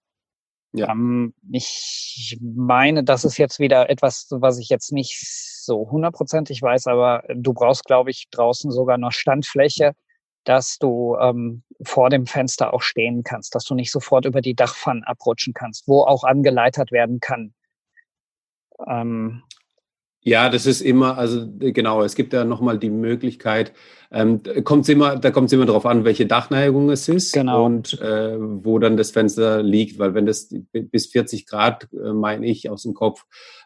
Ja. 0.73 0.91
Ähm, 0.91 1.33
ich 1.51 2.37
meine, 2.41 3.03
das 3.03 3.25
ist 3.25 3.37
jetzt 3.37 3.59
wieder 3.59 3.89
etwas, 3.89 4.27
was 4.29 4.59
ich 4.59 4.69
jetzt 4.69 4.91
nicht 4.91 5.17
so 5.19 5.89
hundertprozentig 5.89 6.61
weiß, 6.61 6.87
aber 6.87 7.23
du 7.33 7.53
brauchst, 7.53 7.85
glaube 7.85 8.11
ich, 8.11 8.27
draußen 8.29 8.69
sogar 8.69 8.99
noch 8.99 9.13
Standfläche, 9.13 9.93
dass 10.47 10.77
du 10.77 11.17
ähm, 11.19 11.63
vor 11.83 12.09
dem 12.09 12.25
Fenster 12.25 12.73
auch 12.73 12.81
stehen 12.81 13.23
kannst, 13.23 13.53
dass 13.53 13.65
du 13.65 13.75
nicht 13.75 13.91
sofort 13.91 14.25
über 14.25 14.41
die 14.41 14.55
Dachpfannen 14.55 15.03
abrutschen 15.03 15.53
kannst, 15.53 15.87
wo 15.87 16.03
auch 16.03 16.23
angeleitet 16.23 16.91
werden 16.91 17.19
kann. 17.19 17.53
Ähm, 18.87 19.43
ja, 20.21 20.49
das 20.49 20.65
ist 20.65 20.81
immer, 20.81 21.17
also 21.17 21.47
genau, 21.57 22.01
es 22.03 22.15
gibt 22.15 22.33
ja 22.33 22.43
nochmal 22.43 22.77
die 22.77 22.89
Möglichkeit, 22.89 23.73
ähm, 24.11 24.41
kommt's 24.63 24.89
immer, 24.89 25.17
da 25.17 25.31
kommt 25.31 25.47
es 25.47 25.53
immer 25.53 25.65
darauf 25.65 25.85
an, 25.85 26.05
welche 26.05 26.25
Dachneigung 26.25 26.89
es 26.89 27.09
ist 27.09 27.33
genau. 27.33 27.65
und 27.65 27.99
äh, 28.01 28.37
wo 28.37 28.79
dann 28.79 28.97
das 28.97 29.11
Fenster 29.11 29.61
liegt, 29.61 29.99
weil 29.99 30.13
wenn 30.13 30.25
das 30.25 30.49
bis 30.71 31.07
40 31.07 31.45
Grad, 31.45 31.87
äh, 31.93 32.13
meine 32.13 32.45
ich, 32.45 32.69
aus 32.69 32.83
dem 32.83 32.93
Kopf, 32.93 33.25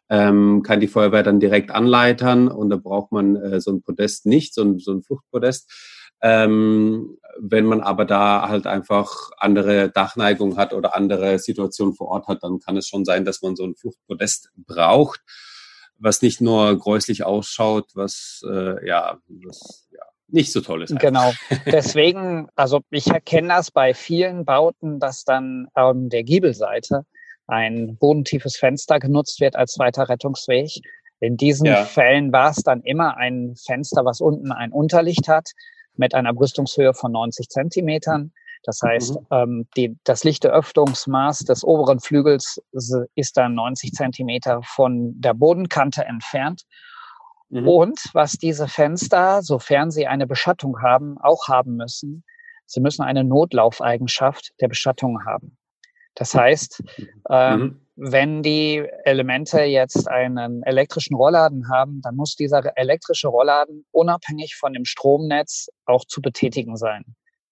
ähm, 0.10 0.62
kann 0.64 0.80
die 0.80 0.88
Feuerwehr 0.88 1.24
dann 1.24 1.40
direkt 1.40 1.72
anleitern 1.72 2.48
und 2.48 2.70
da 2.70 2.76
braucht 2.76 3.12
man 3.12 3.36
äh, 3.36 3.62
so 3.62 3.72
ein 3.72 3.82
Podest 3.82 4.26
nicht, 4.26 4.54
so 4.54 4.64
ein, 4.64 4.80
so 4.80 4.92
ein 4.92 5.04
Fluchtpodest. 5.04 5.72
Ähm, 6.22 7.18
wenn 7.40 7.66
man 7.66 7.82
aber 7.82 8.06
da 8.06 8.48
halt 8.50 8.68
einfach 8.68 9.32
andere 9.38 9.90
Dachneigung 9.90 10.58
hat 10.58 10.74
oder 10.74 10.96
andere 10.96 11.40
Situationen 11.40 11.94
vor 11.96 12.08
Ort 12.10 12.28
hat, 12.28 12.44
dann 12.44 12.60
kann 12.60 12.78
es 12.78 12.88
schon 12.88 13.06
sein, 13.06 13.26
dass 13.26 13.42
man 13.42 13.56
so 13.56 13.64
ein 13.64 13.76
Fluchtpodest 13.76 14.52
braucht, 14.56 15.22
was 15.98 16.22
nicht 16.22 16.42
nur 16.42 16.78
gräuslich 16.78 17.24
ausschaut, 17.24 17.92
was 17.96 18.42
äh, 18.48 18.86
ja, 18.88 19.18
was, 19.28 19.88
ja 19.92 20.04
nicht 20.28 20.52
so 20.52 20.62
toll 20.62 20.84
ist. 20.84 20.98
Genau. 21.00 21.32
Deswegen, 21.66 22.48
also 22.56 22.82
ich 22.90 23.08
erkenne 23.08 23.50
das 23.50 23.72
bei 23.72 23.94
vielen 23.94 24.46
Bauten, 24.46 25.00
dass 25.00 25.24
dann 25.24 25.68
an 25.74 26.10
der 26.10 26.24
Giebelseite 26.24 27.06
ein 27.48 27.98
bodentiefes 27.98 28.56
Fenster 28.56 29.00
genutzt 29.00 29.42
wird 29.42 29.56
als 29.56 29.74
zweiter 29.74 30.08
Rettungsweg. 30.10 30.70
In 31.20 31.38
diesen 31.38 31.66
ja. 31.66 31.84
Fällen 31.84 32.32
war 32.32 32.52
es 32.52 32.64
dann 32.64 32.82
immer 32.82 33.18
ein 33.18 33.56
Fenster, 33.56 34.06
was 34.06 34.22
unten 34.22 34.52
ein 34.52 34.72
Unterlicht 34.72 35.28
hat 35.28 35.52
mit 35.96 36.14
einer 36.16 36.34
Brüstungshöhe 36.34 36.94
von 36.94 37.12
90 37.12 37.50
Zentimetern. 37.50 38.32
Das 38.64 38.82
heißt, 38.84 39.16
mhm. 39.16 39.28
ähm, 39.32 39.68
die, 39.76 39.98
das 40.04 40.24
lichte 40.24 40.50
Öffnungsmaß 40.50 41.40
des 41.40 41.64
oberen 41.64 42.00
Flügels 42.00 42.62
ist 43.16 43.38
dann 43.38 43.56
90 43.56 43.94
Zentimeter 43.94 44.62
von 44.64 45.20
der 45.20 45.34
Bodenkante 45.34 46.06
entfernt. 46.06 46.64
Mhm. 47.50 47.68
Und 47.68 48.00
was 48.14 48.34
diese 48.34 48.68
Fenster, 48.68 49.42
sofern 49.42 49.92
sie 49.92 50.08
eine 50.08 50.28
Beschattung 50.28 50.82
haben, 50.82 51.18
auch 51.20 51.48
haben 51.48 51.76
müssen, 51.76 52.24
sie 52.66 52.82
müssen 52.82 53.04
eine 53.04 53.24
Notlaufeigenschaft 53.24 54.54
der 54.62 54.68
Beschattung 54.68 55.26
haben. 55.26 55.58
Das 56.16 56.36
heißt, 56.36 56.84
mhm. 57.30 57.82
Wenn 58.04 58.42
die 58.42 58.84
Elemente 59.06 59.62
jetzt 59.62 60.10
einen 60.10 60.64
elektrischen 60.64 61.14
Rollladen 61.14 61.70
haben, 61.70 62.02
dann 62.02 62.16
muss 62.16 62.36
dieser 62.36 62.76
elektrische 62.76 63.28
Rollladen 63.28 63.86
unabhängig 63.92 64.56
von 64.56 64.74
dem 64.74 64.86
Stromnetz 64.86 65.70
auch 65.86 66.04
zu 66.06 66.20
betätigen 66.20 66.78
sein. 66.78 67.04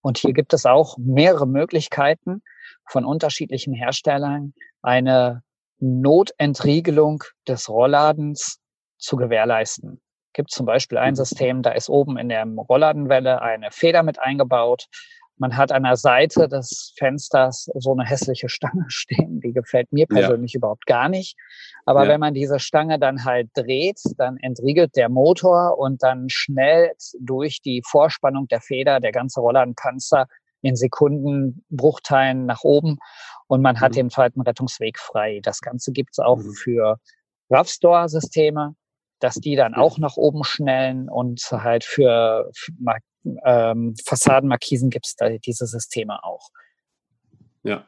Und 0.01 0.17
hier 0.17 0.33
gibt 0.33 0.53
es 0.53 0.65
auch 0.65 0.97
mehrere 0.97 1.45
Möglichkeiten 1.45 2.41
von 2.87 3.05
unterschiedlichen 3.05 3.75
Herstellern, 3.75 4.55
eine 4.81 5.43
Notentriegelung 5.77 7.23
des 7.47 7.69
Rollladens 7.69 8.57
zu 8.97 9.17
gewährleisten. 9.17 10.01
Gibt 10.33 10.49
zum 10.49 10.65
Beispiel 10.65 10.97
ein 10.97 11.11
mhm. 11.11 11.17
System, 11.17 11.61
da 11.61 11.73
ist 11.73 11.89
oben 11.89 12.17
in 12.17 12.27
der 12.27 12.47
Rollladenwelle 12.47 13.43
eine 13.43 13.69
Feder 13.69 14.01
mit 14.01 14.19
eingebaut. 14.19 14.87
Man 15.39 15.55
hat 15.55 15.71
an 15.71 15.83
der 15.83 15.95
Seite 15.95 16.47
des 16.49 16.93
Fensters 16.97 17.69
so 17.73 17.93
eine 17.93 18.03
hässliche 18.03 18.49
Stange 18.49 18.85
stehen, 18.89 19.39
die 19.39 19.53
gefällt 19.53 19.91
mir 19.91 20.05
persönlich 20.05 20.53
ja. 20.53 20.57
überhaupt 20.57 20.85
gar 20.85 21.09
nicht. 21.09 21.35
Aber 21.85 22.03
ja. 22.03 22.09
wenn 22.09 22.19
man 22.19 22.33
diese 22.33 22.59
Stange 22.59 22.99
dann 22.99 23.23
halt 23.23 23.49
dreht, 23.53 23.99
dann 24.17 24.37
entriegelt 24.37 24.95
der 24.95 25.09
Motor 25.09 25.77
und 25.79 26.03
dann 26.03 26.29
schnellt 26.29 27.01
durch 27.19 27.61
die 27.61 27.81
Vorspannung 27.85 28.47
der 28.49 28.61
Feder 28.61 28.99
der 28.99 29.13
ganze 29.13 29.39
Rollladenpanzer 29.39 30.27
in 30.61 30.75
Sekundenbruchteilen 30.75 32.45
nach 32.45 32.63
oben 32.63 32.97
und 33.47 33.61
man 33.61 33.79
hat 33.79 33.93
mhm. 33.93 33.95
den 33.95 34.09
zweiten 34.09 34.41
Rettungsweg 34.41 34.99
frei. 34.99 35.39
Das 35.41 35.61
Ganze 35.61 35.91
gibt's 35.91 36.19
auch 36.19 36.37
mhm. 36.37 36.51
für 36.51 36.99
Rough-Store-Systeme, 37.49 38.75
dass 39.19 39.35
die 39.35 39.55
dann 39.55 39.73
auch 39.73 39.97
nach 39.97 40.17
oben 40.17 40.43
schnellen 40.43 41.09
und 41.09 41.41
halt 41.51 41.83
für, 41.83 42.49
für 42.53 42.71
ähm, 43.43 43.95
Fassadenmarkisen 44.05 44.89
gibt 44.89 45.07
es 45.07 45.15
da 45.15 45.29
diese 45.29 45.65
Systeme 45.65 46.23
auch. 46.23 46.49
Ja. 47.63 47.85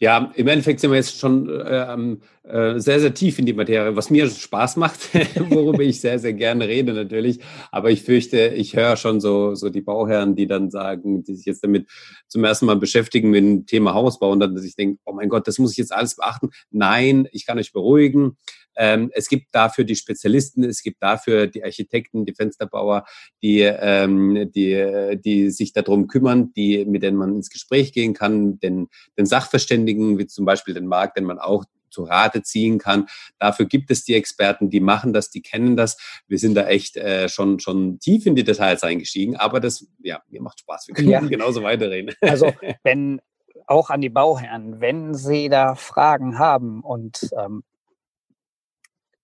Ja, 0.00 0.32
im 0.34 0.48
Endeffekt 0.48 0.80
sind 0.80 0.90
wir 0.90 0.98
jetzt 0.98 1.18
schon 1.18 1.48
äh, 1.48 2.20
äh, 2.44 2.80
sehr, 2.80 2.98
sehr 2.98 3.14
tief 3.14 3.38
in 3.38 3.46
die 3.46 3.52
Materie, 3.52 3.94
was 3.94 4.10
mir 4.10 4.28
Spaß 4.28 4.76
macht, 4.76 5.14
worüber 5.50 5.82
ich 5.82 6.00
sehr, 6.00 6.18
sehr 6.18 6.32
gerne 6.32 6.66
rede 6.66 6.92
natürlich. 6.92 7.38
Aber 7.70 7.90
ich 7.90 8.02
fürchte, 8.02 8.48
ich 8.48 8.74
höre 8.74 8.96
schon 8.96 9.20
so, 9.20 9.54
so 9.54 9.70
die 9.70 9.80
Bauherren, 9.80 10.34
die 10.34 10.48
dann 10.48 10.70
sagen, 10.70 11.22
die 11.22 11.34
sich 11.34 11.46
jetzt 11.46 11.62
damit 11.62 11.88
zum 12.26 12.42
ersten 12.42 12.66
Mal 12.66 12.76
beschäftigen 12.76 13.30
mit 13.30 13.44
dem 13.44 13.66
Thema 13.66 13.94
Hausbau 13.94 14.32
und 14.32 14.40
dann 14.40 14.56
sich 14.58 14.74
denken, 14.74 14.98
oh 15.04 15.12
mein 15.12 15.28
Gott, 15.28 15.46
das 15.46 15.58
muss 15.58 15.72
ich 15.72 15.78
jetzt 15.78 15.92
alles 15.92 16.16
beachten. 16.16 16.50
Nein, 16.70 17.28
ich 17.30 17.46
kann 17.46 17.58
euch 17.58 17.72
beruhigen. 17.72 18.36
Ähm, 18.74 19.10
es 19.14 19.28
gibt 19.28 19.54
dafür 19.54 19.84
die 19.84 19.96
Spezialisten, 19.96 20.64
es 20.64 20.82
gibt 20.82 21.02
dafür 21.02 21.46
die 21.46 21.62
Architekten, 21.62 22.24
die 22.24 22.34
Fensterbauer, 22.34 23.04
die, 23.42 23.60
ähm, 23.60 24.50
die, 24.52 25.18
die 25.24 25.50
sich 25.50 25.72
darum 25.72 26.08
kümmern, 26.08 26.52
die, 26.54 26.84
mit 26.86 27.02
denen 27.02 27.18
man 27.18 27.36
ins 27.36 27.50
Gespräch 27.50 27.92
gehen 27.92 28.14
kann, 28.14 28.58
den, 28.58 28.88
den 29.16 29.26
Sachverständigen, 29.26 30.18
wie 30.18 30.26
zum 30.26 30.44
Beispiel 30.44 30.74
den 30.74 30.86
Markt, 30.86 31.18
den 31.18 31.24
man 31.24 31.38
auch 31.38 31.64
zu 31.92 32.04
Rate 32.04 32.42
ziehen 32.42 32.78
kann. 32.78 33.06
Dafür 33.38 33.66
gibt 33.66 33.90
es 33.90 34.04
die 34.04 34.14
Experten, 34.14 34.70
die 34.70 34.80
machen 34.80 35.12
das, 35.12 35.30
die 35.30 35.42
kennen 35.42 35.76
das. 35.76 35.98
Wir 36.26 36.38
sind 36.38 36.54
da 36.54 36.66
echt 36.66 36.96
äh, 36.96 37.28
schon, 37.28 37.60
schon 37.60 37.98
tief 37.98 38.26
in 38.26 38.34
die 38.34 38.44
Details 38.44 38.82
eingestiegen, 38.82 39.36
aber 39.36 39.60
das, 39.60 39.86
ja, 40.02 40.22
mir 40.28 40.42
macht 40.42 40.60
Spaß. 40.60 40.88
Wir 40.88 40.94
können 40.94 41.08
ja. 41.08 41.20
genauso 41.20 41.62
weiterreden. 41.62 42.14
Also, 42.32 42.50
wenn 42.82 43.20
auch 43.66 43.90
an 43.90 44.00
die 44.00 44.08
Bauherren, 44.08 44.80
wenn 44.80 45.12
Sie 45.14 45.50
da 45.50 45.74
Fragen 45.74 46.38
haben 46.38 46.80
und 46.80 47.30
ähm, 47.38 47.62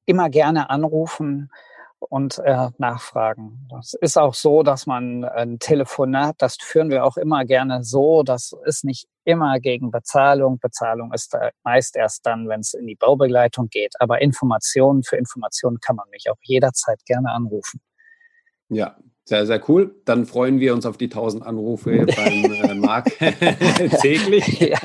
immer 0.05 0.29
gerne 0.29 0.69
anrufen 0.69 1.51
und 2.01 2.39
äh, 2.39 2.69
nachfragen. 2.79 3.67
Das 3.71 3.95
ist 3.95 4.17
auch 4.17 4.35
so, 4.35 4.63
dass 4.63 4.87
man 4.87 5.25
ein 5.25 5.59
Telefonat, 5.59 6.37
das 6.39 6.57
führen 6.61 6.91
wir 6.91 7.05
auch 7.05 7.17
immer 7.17 7.45
gerne 7.45 7.83
so, 7.85 8.23
das 8.23 8.55
ist 8.65 8.85
nicht 8.85 9.09
immer 9.25 9.61
gegen 9.61 9.91
Bezahlung. 9.91 10.59
Bezahlung 10.59 11.13
ist 11.13 11.37
meist 11.63 11.97
erst 11.97 12.25
dann, 12.25 12.49
wenn 12.49 12.61
es 12.61 12.73
in 12.75 12.87
die 12.87 12.95
Baubegleitung 12.95 13.69
geht. 13.69 13.95
Aber 14.01 14.23
Informationen 14.23 15.03
für 15.03 15.17
Informationen 15.17 15.81
kann 15.81 15.97
man 15.97 16.09
mich 16.11 16.31
auch 16.31 16.39
jederzeit 16.43 17.05
gerne 17.05 17.31
anrufen. 17.33 17.81
Ja, 18.71 18.97
sehr, 19.29 19.47
sehr 19.47 19.63
cool. 19.69 19.95
Dann 20.07 20.25
freuen 20.25 20.59
wir 20.59 20.73
uns 20.73 20.87
auf 20.87 20.97
die 20.97 21.05
1000 21.05 21.43
Anrufe 21.45 22.07
beim 22.17 22.45
äh, 22.51 22.75
Marc 22.75 23.13
täglich. 24.01 24.59
Ja. 24.59 24.79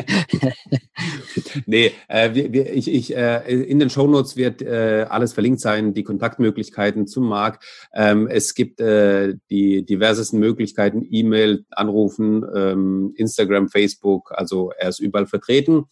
nee, 1.65 1.93
äh, 2.09 2.33
wir, 2.33 2.51
wir, 2.51 2.73
ich, 2.73 2.93
ich, 2.93 3.15
äh, 3.15 3.49
in 3.49 3.79
den 3.79 3.89
Shownotes 3.89 4.35
wird 4.35 4.61
äh, 4.61 5.05
alles 5.09 5.31
verlinkt 5.31 5.61
sein, 5.61 5.93
die 5.93 6.03
Kontaktmöglichkeiten 6.03 7.07
zum 7.07 7.29
Marc. 7.29 7.63
Ähm, 7.93 8.27
es 8.27 8.53
gibt 8.53 8.81
äh, 8.81 9.35
die 9.49 9.85
diversesten 9.85 10.41
Möglichkeiten, 10.41 11.07
E-Mail, 11.09 11.63
Anrufen, 11.71 12.43
ähm, 12.53 13.13
Instagram, 13.15 13.69
Facebook, 13.69 14.33
also 14.35 14.71
er 14.77 14.89
ist 14.89 14.99
überall 14.99 15.25
vertreten. 15.25 15.85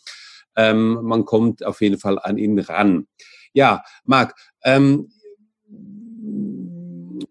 Ähm, 0.58 1.00
man 1.04 1.24
kommt 1.24 1.66
auf 1.66 1.80
jeden 1.80 2.00
Fall 2.00 2.20
an 2.20 2.38
ihn 2.38 2.60
ran. 2.60 3.08
Ja, 3.54 3.82
Marc, 4.04 4.36
ähm, 4.66 5.08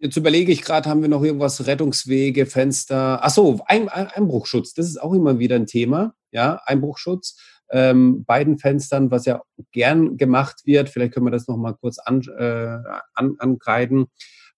Jetzt 0.03 0.17
überlege 0.17 0.51
ich 0.51 0.63
gerade, 0.63 0.89
haben 0.89 1.03
wir 1.03 1.11
noch 1.11 1.23
irgendwas, 1.23 1.67
Rettungswege, 1.67 2.47
Fenster. 2.47 3.21
Ach 3.23 3.29
so, 3.29 3.61
ein, 3.67 3.91
ein, 3.91 4.07
Einbruchschutz, 4.07 4.73
das 4.73 4.87
ist 4.87 5.01
auch 5.01 5.13
immer 5.13 5.39
wieder 5.39 5.57
ein 5.57 5.67
Thema. 5.67 6.15
Ja, 6.31 6.59
Einbruchschutz. 6.65 7.37
Ähm, 7.71 8.25
beiden 8.25 8.57
Fenstern, 8.59 9.11
was 9.11 9.27
ja 9.27 9.43
gern 9.73 10.17
gemacht 10.17 10.63
wird, 10.65 10.89
vielleicht 10.89 11.13
können 11.13 11.27
wir 11.27 11.31
das 11.31 11.49
noch 11.49 11.59
mal 11.59 11.75
kurz 11.75 11.99
an, 11.99 12.23
äh, 12.39 12.79
an, 13.13 13.37
ankreiden. 13.39 14.07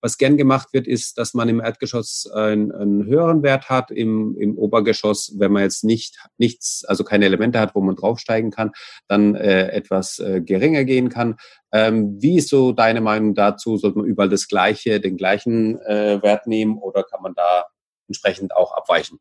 Was 0.03 0.19
gern 0.19 0.37
gemacht 0.37 0.73
wird, 0.73 0.87
ist, 0.89 1.17
dass 1.17 1.33
man 1.33 1.49
im 1.49 1.61
Erdgeschoss 1.61 2.29
einen, 2.35 2.73
einen 2.73 3.07
höheren 3.07 3.43
Wert 3.43 3.71
hat, 3.71 3.91
im, 3.91 4.37
im 4.37 4.59
Obergeschoss, 4.59 5.35
wenn 5.39 5.53
man 5.53 5.63
jetzt 5.63 5.85
nicht 5.85 6.19
nichts, 6.39 6.85
also 6.85 7.05
keine 7.05 7.25
Elemente 7.25 7.61
hat, 7.61 7.75
wo 7.77 7.81
man 7.81 7.95
draufsteigen 7.95 8.51
kann, 8.51 8.73
dann 9.07 9.37
äh, 9.37 9.69
etwas 9.69 10.19
äh, 10.19 10.41
geringer 10.41 10.85
gehen 10.85 11.09
kann. 11.09 11.37
Ähm, 11.73 12.21
wie 12.21 12.37
ist 12.37 12.49
so 12.49 12.73
deine 12.73 13.01
Meinung 13.01 13.35
dazu? 13.35 13.77
Sollte 13.77 13.99
man 13.99 14.07
überall 14.07 14.29
das 14.29 14.49
gleiche, 14.49 15.01
den 15.01 15.17
gleichen 15.17 15.81
äh, 15.83 16.21
Wert 16.21 16.47
nehmen 16.49 16.79
oder 16.79 17.05
kann 17.05 17.23
man 17.23 17.35
da 17.35 17.67
entsprechend 18.09 18.55
auch 18.55 18.73
abweichen? 18.73 19.21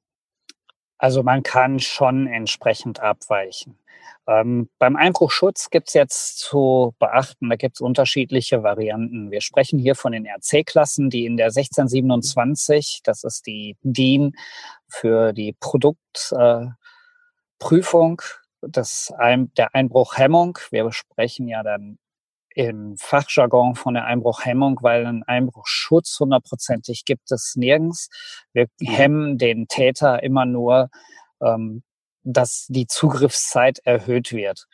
Also 1.01 1.23
man 1.23 1.41
kann 1.41 1.79
schon 1.79 2.27
entsprechend 2.27 2.99
abweichen. 2.99 3.75
Ähm, 4.27 4.69
beim 4.77 4.95
Einbruchschutz 4.95 5.71
gibt 5.71 5.87
es 5.87 5.95
jetzt 5.95 6.37
zu 6.37 6.93
beachten, 6.99 7.49
da 7.49 7.55
gibt 7.55 7.77
es 7.77 7.81
unterschiedliche 7.81 8.61
Varianten. 8.61 9.31
Wir 9.31 9.41
sprechen 9.41 9.79
hier 9.79 9.95
von 9.95 10.11
den 10.11 10.27
RC-Klassen, 10.27 11.09
die 11.09 11.25
in 11.25 11.37
der 11.37 11.47
1627, 11.47 13.01
das 13.03 13.23
ist 13.23 13.47
die 13.47 13.77
DIN 13.81 14.33
für 14.87 15.33
die 15.33 15.53
Produktprüfung 15.53 16.77
äh, 18.61 18.83
Ein 19.17 19.51
der 19.55 19.73
Einbruchhemmung. 19.73 20.59
Wir 20.69 20.91
sprechen 20.91 21.47
ja 21.47 21.63
dann 21.63 21.97
im 22.55 22.95
Fachjargon 22.97 23.75
von 23.75 23.93
der 23.93 24.05
Einbruchhemmung, 24.05 24.79
weil 24.81 25.05
ein 25.05 25.23
Einbruchschutz 25.23 26.19
hundertprozentig 26.19 27.05
gibt 27.05 27.31
es 27.31 27.55
nirgends. 27.55 28.09
Wir 28.53 28.67
hemmen 28.81 29.37
den 29.37 29.67
Täter 29.67 30.23
immer 30.23 30.45
nur 30.45 30.89
ähm, 31.41 31.83
dass 32.23 32.65
die 32.69 32.87
Zugriffszeit 32.87 33.79
erhöht 33.83 34.31
wird. 34.31 34.67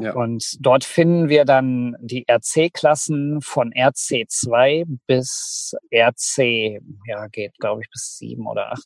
Ja. 0.00 0.14
Und 0.14 0.56
dort 0.60 0.84
finden 0.84 1.28
wir 1.28 1.44
dann 1.44 1.96
die 2.00 2.24
RC-Klassen 2.28 3.40
von 3.40 3.72
RC2 3.72 4.84
bis 5.06 5.74
RC, 5.92 6.80
ja, 7.06 7.26
geht, 7.28 7.58
glaube 7.58 7.82
ich, 7.82 7.90
bis 7.90 8.16
sieben 8.18 8.46
oder 8.46 8.72
acht. 8.72 8.84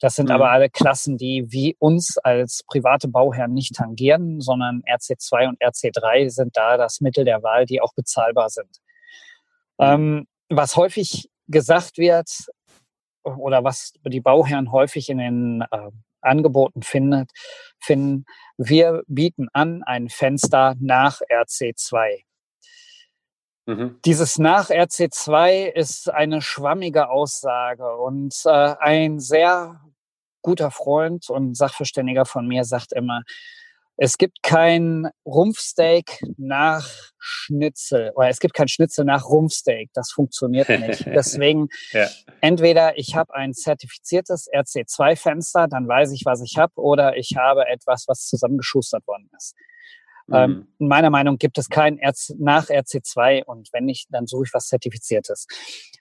Das 0.00 0.14
sind 0.14 0.26
mhm. 0.26 0.32
aber 0.32 0.50
alle 0.50 0.70
Klassen, 0.70 1.16
die 1.16 1.46
wie 1.48 1.76
uns 1.78 2.18
als 2.18 2.62
private 2.66 3.08
Bauherren 3.08 3.52
nicht 3.52 3.74
tangieren, 3.74 4.40
sondern 4.40 4.82
RC2 4.82 5.48
und 5.48 5.60
RC3 5.60 6.30
sind 6.30 6.56
da 6.56 6.76
das 6.76 7.00
Mittel 7.00 7.24
der 7.24 7.42
Wahl, 7.42 7.66
die 7.66 7.80
auch 7.80 7.94
bezahlbar 7.94 8.48
sind. 8.48 8.78
Mhm. 9.78 9.86
Ähm, 9.86 10.26
was 10.48 10.76
häufig 10.76 11.30
gesagt 11.46 11.98
wird, 11.98 12.28
oder 13.22 13.64
was 13.64 13.92
die 14.04 14.20
Bauherren 14.20 14.72
häufig 14.72 15.08
in 15.10 15.18
den 15.18 15.64
äh, 15.70 15.90
Angeboten 16.22 16.82
findet, 16.82 17.30
finden. 17.80 18.24
Wir 18.56 19.02
bieten 19.06 19.48
an 19.52 19.82
ein 19.82 20.08
Fenster 20.08 20.74
nach 20.80 21.20
RC2. 21.30 22.24
Mhm. 23.66 24.00
Dieses 24.04 24.38
nach 24.38 24.70
RC2 24.70 25.66
ist 25.66 26.10
eine 26.10 26.42
schwammige 26.42 27.08
Aussage 27.08 27.96
und 27.96 28.34
äh, 28.44 28.74
ein 28.78 29.20
sehr 29.20 29.80
guter 30.42 30.70
Freund 30.70 31.28
und 31.28 31.56
Sachverständiger 31.56 32.24
von 32.24 32.46
mir 32.46 32.64
sagt 32.64 32.92
immer, 32.92 33.22
es 34.02 34.16
gibt 34.16 34.42
kein 34.42 35.08
Rumpfsteak 35.26 36.22
nach 36.38 36.88
Schnitzel 37.18 38.12
oder 38.14 38.30
es 38.30 38.40
gibt 38.40 38.54
kein 38.54 38.66
Schnitzel 38.66 39.04
nach 39.04 39.26
Rumpfsteak. 39.26 39.90
Das 39.92 40.10
funktioniert 40.10 40.70
nicht. 40.70 41.04
Deswegen 41.14 41.68
ja. 41.92 42.08
entweder 42.40 42.96
ich 42.98 43.14
habe 43.14 43.34
ein 43.34 43.52
zertifiziertes 43.52 44.48
RC2-Fenster, 44.54 45.68
dann 45.68 45.86
weiß 45.86 46.12
ich, 46.12 46.22
was 46.24 46.40
ich 46.40 46.56
habe, 46.56 46.72
oder 46.76 47.18
ich 47.18 47.36
habe 47.36 47.66
etwas, 47.68 48.06
was 48.08 48.24
zusammengeschustert 48.26 49.06
worden 49.06 49.28
ist. 49.36 49.54
Mhm. 50.28 50.34
Ähm, 50.34 50.68
meiner 50.78 51.10
Meinung 51.10 51.36
gibt 51.36 51.58
es 51.58 51.68
kein 51.68 51.98
RC, 51.98 52.36
nach 52.38 52.68
RC2 52.68 53.44
und 53.44 53.68
wenn 53.72 53.84
nicht, 53.84 54.08
dann 54.12 54.26
suche 54.26 54.44
ich 54.46 54.54
was 54.54 54.68
Zertifiziertes. 54.68 55.46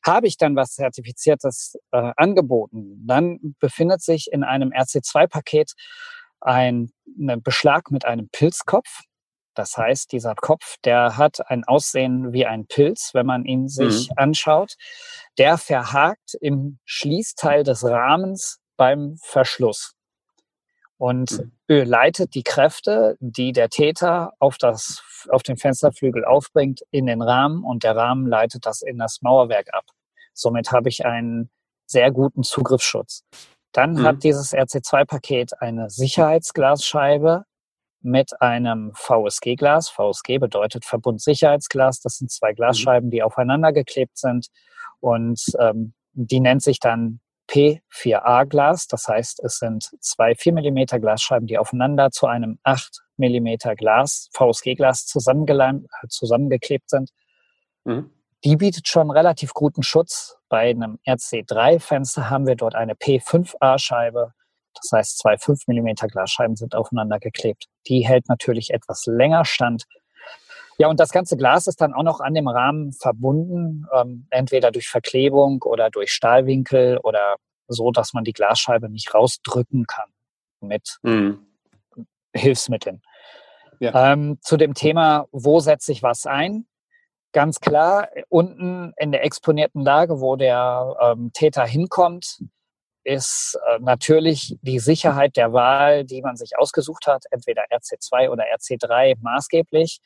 Habe 0.05 0.27
ich 0.27 0.37
dann 0.37 0.55
was 0.55 0.75
Zertifiziertes 0.75 1.75
äh, 1.91 2.13
angeboten, 2.15 3.03
dann 3.05 3.55
befindet 3.59 4.01
sich 4.01 4.29
in 4.31 4.45
einem 4.45 4.69
RC2-Paket 4.69 5.73
ein 6.41 6.91
Beschlag 7.43 7.91
mit 7.91 8.05
einem 8.05 8.29
Pilzkopf. 8.29 9.01
Das 9.55 9.75
heißt, 9.75 10.11
dieser 10.11 10.35
Kopf, 10.35 10.75
der 10.85 11.17
hat 11.17 11.49
ein 11.49 11.65
Aussehen 11.65 12.31
wie 12.31 12.45
ein 12.45 12.65
Pilz, 12.67 13.11
wenn 13.13 13.25
man 13.25 13.45
ihn 13.45 13.67
sich 13.67 14.09
mhm. 14.09 14.13
anschaut. 14.15 14.75
Der 15.37 15.57
verhakt 15.57 16.35
im 16.39 16.79
Schließteil 16.85 17.63
des 17.63 17.83
Rahmens 17.83 18.59
beim 18.77 19.17
Verschluss 19.21 19.95
und 20.97 21.31
mhm. 21.31 21.51
leitet 21.67 22.35
die 22.35 22.43
Kräfte, 22.43 23.17
die 23.19 23.51
der 23.51 23.69
Täter 23.69 24.33
auf, 24.39 24.57
das, 24.57 25.03
auf 25.29 25.43
den 25.43 25.57
Fensterflügel 25.57 26.25
aufbringt, 26.25 26.81
in 26.91 27.07
den 27.07 27.21
Rahmen 27.21 27.63
und 27.63 27.83
der 27.83 27.95
Rahmen 27.95 28.27
leitet 28.27 28.65
das 28.65 28.81
in 28.81 28.97
das 28.97 29.21
Mauerwerk 29.21 29.73
ab. 29.73 29.85
Somit 30.33 30.71
habe 30.71 30.89
ich 30.89 31.05
einen 31.05 31.49
sehr 31.85 32.11
guten 32.11 32.43
Zugriffsschutz. 32.43 33.23
Dann 33.71 33.93
mhm. 33.93 34.03
hat 34.03 34.23
dieses 34.23 34.53
RC2-Paket 34.53 35.61
eine 35.61 35.89
Sicherheitsglasscheibe 35.89 37.43
mit 38.01 38.41
einem 38.41 38.91
VSG-Glas. 38.95 39.89
VSG 39.89 40.37
bedeutet 40.39 40.85
Verbundsicherheitsglas. 40.85 41.99
Das 41.99 42.17
sind 42.17 42.31
zwei 42.31 42.51
mhm. 42.51 42.55
Glasscheiben, 42.55 43.11
die 43.11 43.23
aufeinander 43.23 43.73
geklebt 43.73 44.17
sind 44.17 44.47
und 44.99 45.41
ähm, 45.59 45.93
die 46.13 46.39
nennt 46.39 46.63
sich 46.63 46.79
dann 46.79 47.19
P4A-Glas. 47.49 48.87
Das 48.87 49.07
heißt, 49.07 49.43
es 49.43 49.57
sind 49.57 49.89
zwei 49.99 50.35
4 50.35 50.53
mm 50.53 51.01
Glasscheiben, 51.01 51.47
die 51.47 51.57
aufeinander 51.57 52.11
zu 52.11 52.27
einem 52.27 52.59
8 52.63 53.01
mm 53.17 53.75
Glas, 53.75 54.29
VSG-Glas 54.33 55.05
zusammengeklebt 55.07 56.89
sind. 56.89 57.09
Mhm. 57.85 58.11
Die 58.45 58.55
bietet 58.55 58.87
schon 58.87 59.11
relativ 59.11 59.53
guten 59.53 59.83
Schutz. 59.83 60.37
Bei 60.47 60.69
einem 60.69 60.97
RC3-Fenster 61.05 62.29
haben 62.29 62.47
wir 62.47 62.55
dort 62.55 62.75
eine 62.75 62.93
P5A-Scheibe. 62.93 64.33
Das 64.73 64.91
heißt, 64.93 65.19
zwei 65.19 65.37
5 65.37 65.67
mm 65.67 66.07
Glasscheiben 66.07 66.55
sind 66.55 66.73
aufeinander 66.73 67.19
geklebt. 67.19 67.65
Die 67.87 68.07
hält 68.07 68.29
natürlich 68.29 68.71
etwas 68.71 69.05
länger 69.05 69.43
stand. 69.43 69.83
Ja, 70.77 70.87
und 70.87 70.99
das 71.01 71.11
ganze 71.11 71.35
Glas 71.35 71.67
ist 71.67 71.81
dann 71.81 71.93
auch 71.93 72.03
noch 72.03 72.21
an 72.21 72.33
dem 72.33 72.47
Rahmen 72.47 72.93
verbunden, 72.93 73.85
ähm, 73.93 74.27
entweder 74.29 74.71
durch 74.71 74.87
Verklebung 74.87 75.61
oder 75.63 75.89
durch 75.89 76.11
Stahlwinkel 76.11 76.99
oder 76.99 77.35
so, 77.67 77.91
dass 77.91 78.13
man 78.13 78.23
die 78.23 78.31
Glasscheibe 78.31 78.89
nicht 78.89 79.13
rausdrücken 79.13 79.85
kann 79.85 80.09
mit 80.61 80.97
mhm. 81.03 81.45
Hilfsmitteln. 82.33 83.01
Ja. 83.79 84.13
Ähm, 84.13 84.39
zu 84.41 84.55
dem 84.55 84.73
Thema, 84.73 85.25
wo 85.31 85.59
setze 85.59 85.91
ich 85.91 86.01
was 86.01 86.25
ein? 86.25 86.65
Ganz 87.31 87.59
klar, 87.59 88.09
unten 88.29 88.93
in 88.97 89.11
der 89.11 89.23
exponierten 89.23 89.83
Lage, 89.83 90.19
wo 90.19 90.35
der 90.35 90.95
ähm, 90.99 91.31
Täter 91.33 91.65
hinkommt, 91.65 92.43
ist 93.03 93.57
äh, 93.67 93.79
natürlich 93.79 94.57
die 94.61 94.79
Sicherheit 94.79 95.37
der 95.37 95.53
Wahl, 95.53 96.05
die 96.05 96.21
man 96.21 96.37
sich 96.37 96.57
ausgesucht 96.57 97.07
hat, 97.07 97.25
entweder 97.31 97.63
RC2 97.71 98.29
oder 98.29 98.43
RC3 98.45 99.15
maßgeblich 99.21 99.99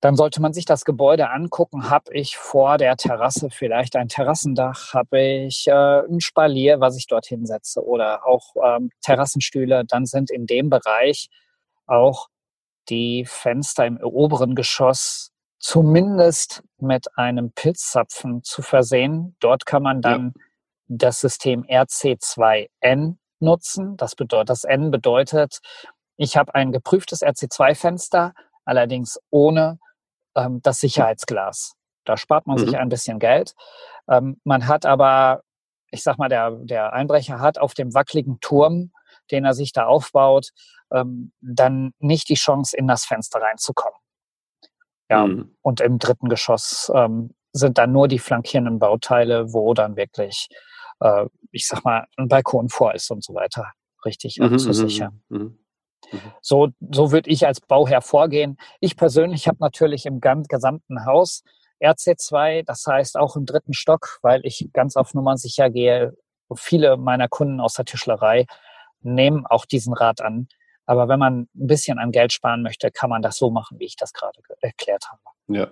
dann 0.00 0.14
sollte 0.16 0.40
man 0.42 0.52
sich 0.52 0.64
das 0.64 0.84
Gebäude 0.84 1.30
angucken. 1.30 1.90
Habe 1.90 2.14
ich 2.14 2.36
vor 2.36 2.78
der 2.78 2.96
Terrasse 2.96 3.48
vielleicht 3.50 3.96
ein 3.96 4.08
Terrassendach? 4.08 4.92
Habe 4.92 5.20
ich 5.20 5.66
äh, 5.66 5.72
ein 5.72 6.20
Spalier, 6.20 6.80
was 6.80 6.96
ich 6.96 7.06
dort 7.06 7.26
hinsetze? 7.26 7.84
Oder 7.84 8.26
auch 8.26 8.54
ähm, 8.62 8.90
Terrassenstühle? 9.00 9.84
Dann 9.86 10.06
sind 10.06 10.30
in 10.30 10.46
dem 10.46 10.70
Bereich 10.70 11.28
auch 11.86 12.28
die 12.88 13.24
Fenster 13.24 13.86
im 13.86 13.96
oberen 13.96 14.54
Geschoss 14.54 15.32
zumindest 15.58 16.62
mit 16.78 17.06
einem 17.16 17.52
Pilzzapfen 17.52 18.42
zu 18.42 18.62
versehen. 18.62 19.36
Dort 19.40 19.66
kann 19.66 19.82
man 19.82 20.02
dann 20.02 20.32
ja. 20.34 20.42
das 20.88 21.20
System 21.20 21.64
RC2N 21.64 23.16
nutzen. 23.40 23.96
Das 23.96 24.14
bedeutet, 24.14 24.50
das 24.50 24.64
N 24.64 24.90
bedeutet, 24.90 25.60
ich 26.16 26.36
habe 26.36 26.54
ein 26.54 26.72
geprüftes 26.72 27.22
RC2-Fenster, 27.22 28.32
allerdings 28.64 29.20
ohne 29.30 29.78
ähm, 30.34 30.60
das 30.62 30.80
Sicherheitsglas. 30.80 31.74
Da 32.04 32.16
spart 32.16 32.46
man 32.46 32.56
mhm. 32.56 32.66
sich 32.66 32.76
ein 32.76 32.88
bisschen 32.88 33.18
Geld. 33.18 33.54
Ähm, 34.08 34.40
man 34.44 34.66
hat 34.66 34.86
aber, 34.86 35.42
ich 35.90 36.02
sag 36.02 36.18
mal, 36.18 36.28
der, 36.28 36.52
der 36.52 36.92
Einbrecher 36.92 37.40
hat 37.40 37.58
auf 37.58 37.74
dem 37.74 37.92
wackeligen 37.94 38.40
Turm, 38.40 38.92
den 39.30 39.44
er 39.44 39.54
sich 39.54 39.72
da 39.72 39.86
aufbaut, 39.86 40.50
ähm, 40.92 41.32
dann 41.40 41.92
nicht 41.98 42.28
die 42.28 42.34
Chance, 42.34 42.76
in 42.76 42.86
das 42.86 43.04
Fenster 43.04 43.40
reinzukommen. 43.40 43.98
Ja, 45.08 45.26
mhm. 45.26 45.54
und 45.62 45.80
im 45.80 45.98
dritten 45.98 46.28
Geschoss 46.28 46.90
ähm, 46.94 47.30
sind 47.52 47.78
dann 47.78 47.92
nur 47.92 48.08
die 48.08 48.18
flankierenden 48.18 48.78
Bauteile, 48.78 49.52
wo 49.52 49.72
dann 49.72 49.96
wirklich, 49.96 50.48
äh, 51.00 51.26
ich 51.52 51.66
sag 51.66 51.84
mal, 51.84 52.06
ein 52.16 52.28
Balkon 52.28 52.68
vor 52.68 52.94
ist 52.94 53.10
und 53.10 53.22
so 53.22 53.34
weiter, 53.34 53.72
richtig 54.04 54.38
mhm, 54.38 54.46
abzusichern. 54.46 55.22
Mhm. 55.28 55.38
mhm. 55.38 55.58
Mhm. 56.12 56.32
So, 56.40 56.68
so 56.92 57.12
würde 57.12 57.30
ich 57.30 57.46
als 57.46 57.60
Bauherr 57.60 58.02
vorgehen. 58.02 58.58
Ich 58.80 58.96
persönlich 58.96 59.48
habe 59.48 59.58
natürlich 59.60 60.06
im 60.06 60.20
gesamten 60.20 61.04
Haus 61.04 61.42
RC2, 61.82 62.64
das 62.64 62.86
heißt 62.86 63.16
auch 63.16 63.36
im 63.36 63.44
dritten 63.44 63.72
Stock, 63.72 64.18
weil 64.22 64.40
ich 64.44 64.70
ganz 64.72 64.96
auf 64.96 65.14
Nummer 65.14 65.36
sicher 65.36 65.70
gehe. 65.70 66.14
Viele 66.54 66.96
meiner 66.96 67.28
Kunden 67.28 67.60
aus 67.60 67.74
der 67.74 67.84
Tischlerei 67.84 68.46
nehmen 69.00 69.46
auch 69.46 69.66
diesen 69.66 69.92
Rat 69.92 70.20
an. 70.20 70.48
Aber 70.86 71.08
wenn 71.08 71.18
man 71.18 71.40
ein 71.42 71.66
bisschen 71.66 71.98
an 71.98 72.12
Geld 72.12 72.32
sparen 72.32 72.62
möchte, 72.62 72.90
kann 72.90 73.10
man 73.10 73.22
das 73.22 73.36
so 73.36 73.50
machen, 73.50 73.78
wie 73.78 73.84
ich 73.84 73.96
das 73.96 74.12
gerade 74.12 74.40
erklärt 74.60 75.04
habe. 75.10 75.20
Ja. 75.48 75.68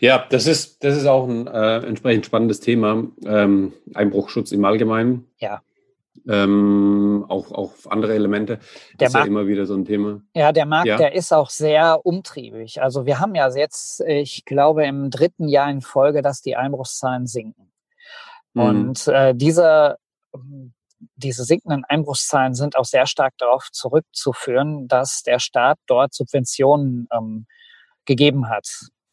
Ja, 0.00 0.26
das 0.28 0.46
ist, 0.46 0.84
das 0.84 0.98
ist 0.98 1.06
auch 1.06 1.26
ein 1.26 1.46
äh, 1.46 1.78
entsprechend 1.78 2.26
spannendes 2.26 2.60
Thema. 2.60 3.04
Ähm, 3.24 3.72
Einbruchschutz 3.94 4.52
im 4.52 4.64
Allgemeinen. 4.66 5.30
Ja 5.38 5.62
ähm, 6.28 7.24
auch, 7.28 7.50
auch 7.52 7.72
andere 7.88 8.14
Elemente. 8.14 8.56
Das 8.56 8.98
der 8.98 9.06
ist 9.08 9.12
Markt, 9.14 9.26
ja 9.26 9.30
immer 9.30 9.46
wieder 9.46 9.66
so 9.66 9.74
ein 9.74 9.84
Thema. 9.84 10.20
Ja, 10.34 10.52
der 10.52 10.66
Markt, 10.66 10.86
ja. 10.86 10.96
der 10.96 11.14
ist 11.14 11.32
auch 11.32 11.50
sehr 11.50 12.04
umtriebig. 12.04 12.82
Also 12.82 13.06
wir 13.06 13.18
haben 13.18 13.34
ja 13.34 13.48
jetzt, 13.54 14.00
ich 14.00 14.44
glaube, 14.44 14.84
im 14.84 15.10
dritten 15.10 15.48
Jahr 15.48 15.70
in 15.70 15.80
Folge, 15.80 16.22
dass 16.22 16.42
die 16.42 16.56
Einbruchszahlen 16.56 17.26
sinken. 17.26 17.72
Mhm. 18.54 18.62
Und 18.62 19.08
äh, 19.08 19.34
diese, 19.34 19.96
diese 21.16 21.44
sinkenden 21.44 21.84
Einbruchszahlen 21.84 22.54
sind 22.54 22.76
auch 22.76 22.84
sehr 22.84 23.06
stark 23.06 23.34
darauf 23.38 23.68
zurückzuführen, 23.72 24.88
dass 24.88 25.22
der 25.22 25.38
Staat 25.38 25.78
dort 25.86 26.14
Subventionen 26.14 27.08
ähm, 27.12 27.46
gegeben 28.04 28.48
hat. 28.48 28.68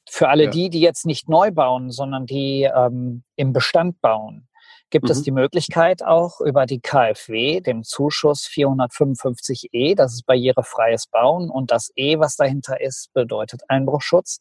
Für 0.09 0.29
alle 0.29 0.45
ja. 0.45 0.49
die, 0.49 0.69
die 0.69 0.81
jetzt 0.81 1.05
nicht 1.05 1.29
neu 1.29 1.51
bauen, 1.51 1.91
sondern 1.91 2.25
die 2.25 2.63
ähm, 2.63 3.23
im 3.35 3.53
Bestand 3.53 4.01
bauen 4.01 4.49
gibt 4.89 5.05
mhm. 5.05 5.11
es 5.11 5.21
die 5.21 5.31
Möglichkeit 5.31 6.03
auch 6.03 6.41
über 6.41 6.65
die 6.65 6.79
KfW, 6.79 7.61
dem 7.61 7.83
Zuschuss 7.83 8.47
455e, 8.47 9.95
das 9.95 10.13
ist 10.13 10.25
barrierefreies 10.25 11.07
Bauen 11.07 11.49
und 11.49 11.71
das 11.71 11.91
E, 11.95 12.19
was 12.19 12.35
dahinter 12.35 12.81
ist, 12.81 13.13
bedeutet 13.13 13.61
Einbruchschutz. 13.67 14.39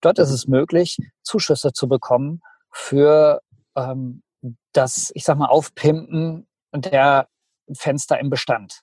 Dort 0.00 0.18
ist 0.18 0.28
mhm. 0.28 0.34
es 0.34 0.46
möglich, 0.48 0.98
Zuschüsse 1.22 1.72
zu 1.72 1.88
bekommen 1.88 2.42
für 2.70 3.40
ähm, 3.76 4.22
das, 4.72 5.12
ich 5.14 5.24
sag 5.24 5.38
mal, 5.38 5.46
Aufpimpen 5.46 6.46
der 6.72 7.28
Fenster 7.72 8.18
im 8.18 8.30
Bestand. 8.30 8.82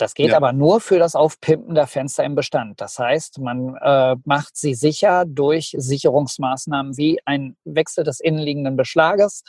Das 0.00 0.14
geht 0.14 0.30
ja. 0.30 0.36
aber 0.36 0.52
nur 0.52 0.80
für 0.80 0.98
das 0.98 1.14
Aufpimpen 1.14 1.74
der 1.74 1.86
Fenster 1.86 2.24
im 2.24 2.34
Bestand. 2.34 2.80
Das 2.80 2.98
heißt, 2.98 3.38
man 3.38 3.76
äh, 3.76 4.16
macht 4.24 4.56
sie 4.56 4.74
sicher 4.74 5.24
durch 5.26 5.74
Sicherungsmaßnahmen 5.76 6.96
wie 6.96 7.20
ein 7.26 7.56
Wechsel 7.64 8.02
des 8.02 8.20
innenliegenden 8.20 8.76
Beschlages 8.76 9.42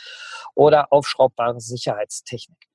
oder 0.54 0.92
aufschraubbare 0.92 1.60
Sicherheitstechnik. 1.60 2.68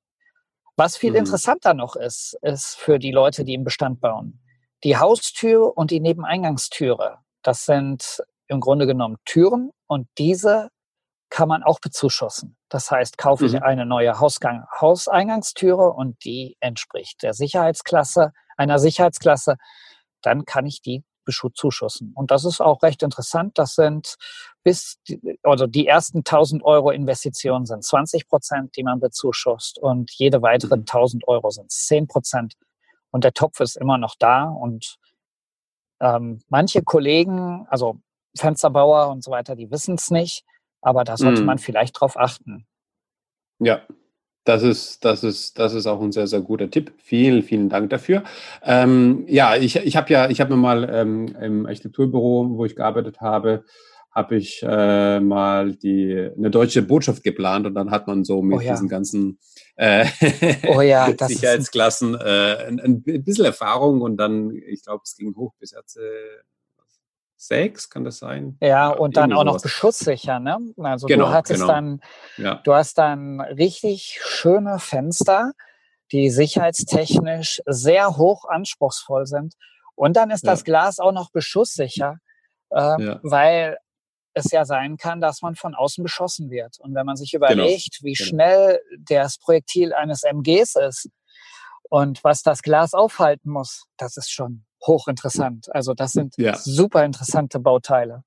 Was 0.75 0.97
viel 0.97 1.11
mhm. 1.11 1.17
interessanter 1.17 1.73
noch 1.73 1.95
ist, 1.95 2.37
ist 2.41 2.75
für 2.75 2.97
die 2.97 3.11
Leute, 3.11 3.43
die 3.43 3.53
im 3.53 3.63
Bestand 3.63 4.01
bauen. 4.01 4.41
Die 4.83 4.97
Haustür 4.97 5.77
und 5.77 5.91
die 5.91 5.99
Nebeneingangstüre. 5.99 7.19
Das 7.43 7.65
sind 7.65 8.23
im 8.47 8.59
Grunde 8.59 8.87
genommen 8.87 9.17
Türen 9.25 9.71
und 9.87 10.07
diese 10.17 10.69
kann 11.29 11.47
man 11.47 11.63
auch 11.63 11.79
bezuschussen. 11.79 12.57
Das 12.69 12.89
heißt, 12.89 13.17
kaufe 13.17 13.45
ich 13.45 13.53
mhm. 13.53 13.63
eine 13.63 13.85
neue 13.85 14.19
Hausgang, 14.19 14.65
Hauseingangstüre 14.79 15.91
und 15.91 16.23
die 16.23 16.57
entspricht 16.59 17.23
der 17.23 17.33
Sicherheitsklasse, 17.33 18.33
einer 18.55 18.79
Sicherheitsklasse, 18.79 19.57
dann 20.21 20.45
kann 20.45 20.65
ich 20.65 20.81
die 20.81 21.03
zuschussen. 21.53 22.13
Und 22.15 22.31
das 22.31 22.45
ist 22.45 22.61
auch 22.61 22.83
recht 22.83 23.03
interessant. 23.03 23.57
Das 23.57 23.75
sind 23.75 24.15
bis, 24.63 24.97
also 25.43 25.67
die 25.67 25.87
ersten 25.87 26.19
1000 26.19 26.63
Euro 26.63 26.91
Investitionen 26.91 27.65
sind 27.65 27.83
20 27.83 28.27
Prozent, 28.27 28.75
die 28.77 28.83
man 28.83 28.99
bezuschusst 28.99 29.77
und 29.79 30.11
jede 30.11 30.41
weitere 30.41 30.75
1000 30.75 31.23
mhm. 31.23 31.33
Euro 31.33 31.49
sind 31.49 31.71
10 31.71 32.07
Prozent. 32.07 32.53
Und 33.11 33.23
der 33.23 33.33
Topf 33.33 33.59
ist 33.59 33.77
immer 33.77 33.97
noch 33.97 34.15
da 34.17 34.45
und 34.45 34.97
ähm, 35.99 36.39
manche 36.49 36.83
Kollegen, 36.83 37.65
also 37.69 37.99
Fensterbauer 38.37 39.09
und 39.09 39.23
so 39.23 39.31
weiter, 39.31 39.55
die 39.55 39.71
wissen 39.71 39.95
es 39.95 40.11
nicht. 40.11 40.45
Aber 40.81 41.03
da 41.03 41.17
sollte 41.17 41.41
mhm. 41.41 41.47
man 41.47 41.57
vielleicht 41.57 41.99
drauf 41.99 42.17
achten. 42.17 42.65
Ja, 43.59 43.81
das 44.47 44.63
ist, 44.63 45.03
das, 45.03 45.25
ist, 45.25 45.59
das 45.59 45.73
ist 45.73 45.87
auch 45.87 46.01
ein 46.01 46.13
sehr, 46.13 46.27
sehr 46.27 46.39
guter 46.39 46.69
Tipp. 46.69 46.93
Vielen, 46.97 47.43
vielen 47.43 47.67
Dank 47.67 47.89
dafür. 47.89 48.23
Ähm, 48.63 49.25
ja, 49.27 49.57
ich, 49.57 49.75
ich 49.75 49.97
habe 49.97 50.11
ja, 50.11 50.29
ich 50.29 50.39
habe 50.39 50.55
mir 50.55 50.61
mal 50.61 50.89
ähm, 50.89 51.35
im 51.41 51.65
Architekturbüro, 51.65 52.57
wo 52.57 52.63
ich 52.63 52.75
gearbeitet 52.75 53.19
habe, 53.19 53.65
habe 54.11 54.37
ich 54.37 54.63
äh, 54.63 55.19
mal 55.19 55.73
die 55.73 56.29
eine 56.37 56.49
deutsche 56.49 56.81
Botschaft 56.81 57.23
geplant 57.23 57.67
und 57.67 57.75
dann 57.75 57.91
hat 57.91 58.07
man 58.07 58.23
so 58.23 58.41
mit 58.41 58.57
oh 58.57 58.61
ja. 58.61 58.71
diesen 58.71 58.87
ganzen 58.87 59.37
äh, 59.75 60.05
oh 60.69 60.81
ja, 60.81 61.13
Sicherheitsklassen 61.19 62.15
äh, 62.15 62.67
ein, 62.67 62.79
ein, 62.79 63.03
bisschen 63.03 63.45
Erfahrung 63.45 64.01
und 64.01 64.17
dann, 64.17 64.51
ich 64.51 64.81
glaube, 64.83 65.01
es 65.03 65.17
ging 65.17 65.35
hoch 65.35 65.53
bis 65.59 65.71
jetzt 65.71 65.99
sechs, 67.37 67.89
kann 67.89 68.03
das 68.03 68.17
sein? 68.17 68.57
Ja, 68.61 68.89
und 68.89 69.15
dann 69.15 69.31
auch 69.31 69.41
sowas. 69.41 69.53
noch 69.53 69.61
beschusssicher, 69.61 70.39
ne? 70.39 70.57
Also 70.77 71.07
genau, 71.07 71.27
du 71.27 71.31
hattest 71.31 71.61
genau. 71.61 71.73
dann, 71.73 72.01
ja. 72.37 72.55
du 72.55 72.73
hast 72.73 72.97
dann 72.97 73.39
richtig 73.41 74.19
schöne 74.21 74.79
Fenster, 74.79 75.53
die 76.11 76.29
sicherheitstechnisch 76.29 77.61
sehr 77.65 78.17
hoch 78.17 78.45
anspruchsvoll 78.45 79.27
sind. 79.27 79.53
Und 79.95 80.15
dann 80.15 80.31
ist 80.31 80.45
ja. 80.45 80.51
das 80.51 80.63
Glas 80.63 80.99
auch 80.99 81.11
noch 81.11 81.31
beschusssicher, 81.31 82.17
äh, 82.69 83.15
weil 83.23 83.77
es 84.33 84.51
ja 84.51 84.65
sein 84.65 84.97
kann, 84.97 85.19
dass 85.19 85.41
man 85.41 85.55
von 85.55 85.75
außen 85.75 86.03
beschossen 86.03 86.49
wird. 86.49 86.79
Und 86.79 86.93
wenn 86.93 87.05
man 87.05 87.17
sich 87.17 87.31
genau, 87.31 87.45
überlegt, 87.45 87.99
genau. 87.99 88.05
wie 88.05 88.15
schnell 88.15 88.79
das 88.99 89.37
Projektil 89.37 89.93
eines 89.93 90.23
MGs 90.23 90.75
ist 90.75 91.09
und 91.89 92.23
was 92.23 92.43
das 92.43 92.61
Glas 92.61 92.93
aufhalten 92.93 93.49
muss, 93.49 93.85
das 93.97 94.17
ist 94.17 94.31
schon 94.31 94.66
hochinteressant. 94.87 95.73
Also 95.73 95.93
das 95.93 96.13
sind 96.13 96.35
ja. 96.37 96.55
super 96.55 97.03
interessante 97.03 97.59
Bauteile. 97.59 98.23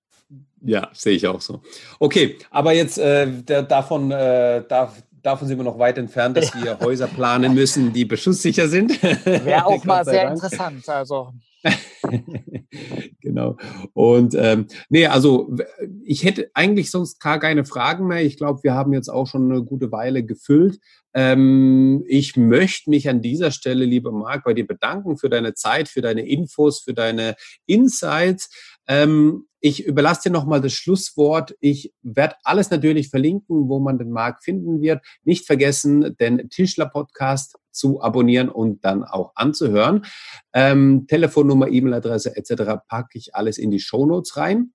Ja, 0.62 0.90
sehe 0.92 1.14
ich 1.14 1.26
auch 1.26 1.40
so. 1.40 1.62
Okay, 1.98 2.38
aber 2.50 2.72
jetzt 2.72 2.98
äh, 2.98 3.26
der, 3.26 3.62
davon, 3.62 4.10
äh, 4.10 4.62
darf, 4.68 5.02
davon 5.22 5.48
sind 5.48 5.58
wir 5.58 5.64
noch 5.64 5.78
weit 5.78 5.98
entfernt, 5.98 6.36
dass 6.36 6.54
wir 6.62 6.78
Häuser 6.80 7.06
planen 7.06 7.54
müssen, 7.54 7.92
die 7.92 8.04
beschusssicher 8.04 8.68
sind. 8.68 9.02
Wäre 9.02 9.66
auch 9.66 9.84
mal 9.84 10.04
sehr 10.04 10.24
Dank. 10.24 10.36
interessant. 10.36 10.88
Also. 10.88 11.32
genau. 13.20 13.56
Und 13.92 14.34
ähm, 14.34 14.66
nee, 14.88 15.06
also 15.06 15.54
ich 16.04 16.24
hätte 16.24 16.50
eigentlich 16.54 16.90
sonst 16.90 17.20
gar 17.20 17.38
keine 17.38 17.64
Fragen 17.64 18.06
mehr. 18.06 18.24
Ich 18.24 18.36
glaube, 18.36 18.62
wir 18.62 18.74
haben 18.74 18.92
jetzt 18.92 19.08
auch 19.08 19.26
schon 19.26 19.50
eine 19.50 19.62
gute 19.62 19.92
Weile 19.92 20.24
gefüllt. 20.24 20.78
Ähm, 21.12 22.04
ich 22.06 22.36
möchte 22.36 22.90
mich 22.90 23.08
an 23.08 23.20
dieser 23.20 23.50
Stelle, 23.50 23.84
lieber 23.84 24.12
Marc, 24.12 24.44
bei 24.44 24.54
dir 24.54 24.66
bedanken 24.66 25.16
für 25.16 25.28
deine 25.28 25.54
Zeit, 25.54 25.88
für 25.88 26.02
deine 26.02 26.26
Infos, 26.26 26.80
für 26.80 26.94
deine 26.94 27.34
Insights. 27.66 28.50
Ähm, 28.90 29.46
ich 29.60 29.86
überlasse 29.86 30.22
dir 30.28 30.32
nochmal 30.32 30.60
das 30.60 30.72
Schlusswort. 30.72 31.54
Ich 31.60 31.92
werde 32.02 32.34
alles 32.42 32.70
natürlich 32.70 33.08
verlinken, 33.08 33.68
wo 33.68 33.78
man 33.78 33.98
den 33.98 34.10
Marc 34.10 34.42
finden 34.42 34.80
wird. 34.80 35.00
Nicht 35.22 35.46
vergessen, 35.46 36.16
den 36.18 36.50
Tischler-Podcast 36.50 37.56
zu 37.70 38.02
abonnieren 38.02 38.48
und 38.48 38.84
dann 38.84 39.04
auch 39.04 39.32
anzuhören. 39.36 40.06
Ähm, 40.52 41.06
Telefonnummer, 41.06 41.68
E-Mail-Adresse 41.68 42.36
etc. 42.36 42.82
packe 42.88 43.16
ich 43.16 43.34
alles 43.34 43.58
in 43.58 43.70
die 43.70 43.78
Shownotes 43.78 44.36
rein. 44.36 44.72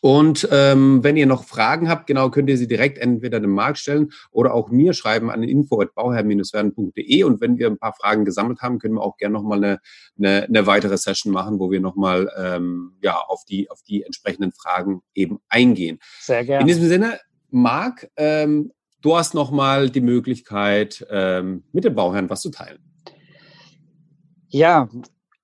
Und 0.00 0.48
ähm, 0.50 1.04
wenn 1.04 1.16
ihr 1.16 1.26
noch 1.26 1.44
Fragen 1.44 1.88
habt, 1.88 2.06
genau, 2.06 2.30
könnt 2.30 2.48
ihr 2.48 2.56
sie 2.56 2.66
direkt 2.66 2.98
entweder 2.98 3.40
dem 3.40 3.50
Markt 3.50 3.78
stellen 3.78 4.12
oder 4.30 4.54
auch 4.54 4.70
mir 4.70 4.94
schreiben 4.94 5.30
an 5.30 5.42
info.bauherr-werden.de. 5.42 7.24
Und 7.24 7.40
wenn 7.40 7.58
wir 7.58 7.68
ein 7.68 7.78
paar 7.78 7.94
Fragen 7.94 8.24
gesammelt 8.24 8.60
haben, 8.60 8.78
können 8.78 8.94
wir 8.94 9.02
auch 9.02 9.16
gerne 9.16 9.34
nochmal 9.34 9.58
eine, 9.58 9.80
eine, 10.18 10.44
eine 10.44 10.66
weitere 10.66 10.96
Session 10.96 11.32
machen, 11.32 11.58
wo 11.58 11.70
wir 11.70 11.80
nochmal 11.80 12.30
ähm, 12.36 12.92
ja, 13.02 13.18
auf, 13.18 13.44
die, 13.44 13.70
auf 13.70 13.82
die 13.82 14.02
entsprechenden 14.02 14.52
Fragen 14.52 15.02
eben 15.14 15.38
eingehen. 15.48 15.98
Sehr 16.20 16.44
gerne. 16.44 16.62
In 16.62 16.66
diesem 16.66 16.88
Sinne, 16.88 17.18
Marc, 17.50 18.10
ähm, 18.16 18.72
du 19.00 19.16
hast 19.16 19.34
nochmal 19.34 19.90
die 19.90 20.00
Möglichkeit, 20.00 21.06
ähm, 21.10 21.64
mit 21.72 21.84
dem 21.84 21.94
Bauherrn 21.94 22.30
was 22.30 22.40
zu 22.40 22.50
teilen. 22.50 22.78
Ja, 24.48 24.88